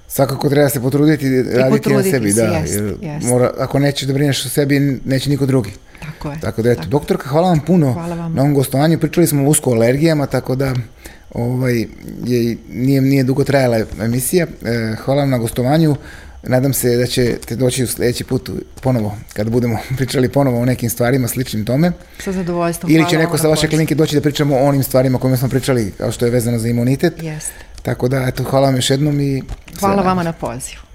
Svakako 0.09 0.49
treba 0.49 0.69
se 0.69 0.81
potruditi 0.81 1.27
i 1.27 1.43
raditi 1.43 1.59
na 1.59 1.71
potruditi 1.71 2.11
sebi, 2.11 2.33
se, 2.33 2.43
da. 2.43 2.57
jest, 2.57 2.75
jer 2.75 2.95
jest. 3.03 3.27
Mora, 3.27 3.51
ako 3.59 3.79
nećeš 3.79 4.09
da 4.09 4.15
brineš 4.15 4.47
o 4.47 4.49
sebi, 4.49 5.01
neće 5.05 5.31
niko 5.31 5.47
drugi. 5.47 5.73
Tako 6.01 6.31
je. 6.31 6.41
Tako 6.41 6.63
da 6.63 6.71
eto, 6.71 6.83
doktorka, 6.87 7.29
hvala 7.29 7.49
vam 7.49 7.61
puno 7.61 7.93
Hvala 7.93 8.15
vama. 8.15 8.35
na 8.35 8.43
ovom 8.43 8.55
gostovanju. 8.55 8.99
Pričali 8.99 9.27
smo 9.27 9.43
o 9.45 9.47
usko 9.47 9.71
alergijama, 9.71 10.27
tako 10.27 10.55
da 10.55 10.75
ovaj, 11.35 11.87
je, 12.25 12.57
nije, 12.73 13.01
nije 13.01 13.25
dugo 13.25 13.45
trajala 13.45 13.81
emisija. 14.01 14.47
E, 14.65 14.97
hvala 15.05 15.21
vam 15.21 15.31
na 15.31 15.39
gostovanju. 15.39 15.97
Nadam 16.43 16.73
se 16.73 16.97
da 16.97 17.07
ćete 17.07 17.57
doći 17.57 17.85
u 17.85 17.87
sledeći 17.87 18.25
put 18.25 18.51
ponovo, 18.83 19.17
kada 19.33 19.51
budemo 19.51 19.79
pričali 19.97 20.29
ponovo 20.29 20.61
o 20.61 20.65
nekim 20.65 20.91
stvarima 20.91 21.29
sličnim 21.29 21.65
tome. 21.65 21.93
Sa 22.19 22.33
zadovoljstvom. 22.33 22.93
Ili 22.93 23.09
će 23.11 23.17
vam 23.17 23.25
neko 23.25 23.37
na 23.37 23.43
sa 23.43 23.49
vaše 23.49 23.69
klinike 23.69 23.95
doći 23.95 24.15
da 24.15 24.21
pričamo 24.21 24.57
o 24.57 24.65
onim 24.65 24.83
stvarima 24.83 25.17
o 25.17 25.21
kojima 25.21 25.37
smo 25.37 25.49
pričali, 25.49 25.93
kao 25.99 26.13
što 26.13 26.25
je 26.25 26.31
vezano 26.31 26.59
za 26.59 26.69
imunitet. 26.69 27.23
Jeste. 27.23 27.53
Tako 27.83 28.09
da, 28.09 28.27
eto, 28.29 28.45
hvala 28.45 28.67
vam 28.67 28.77
još 28.77 28.91
jednom 28.91 29.21
i... 29.21 29.43
Hvala 29.81 30.03
vama 30.03 30.23
na 30.23 30.33
pozivu. 30.33 30.88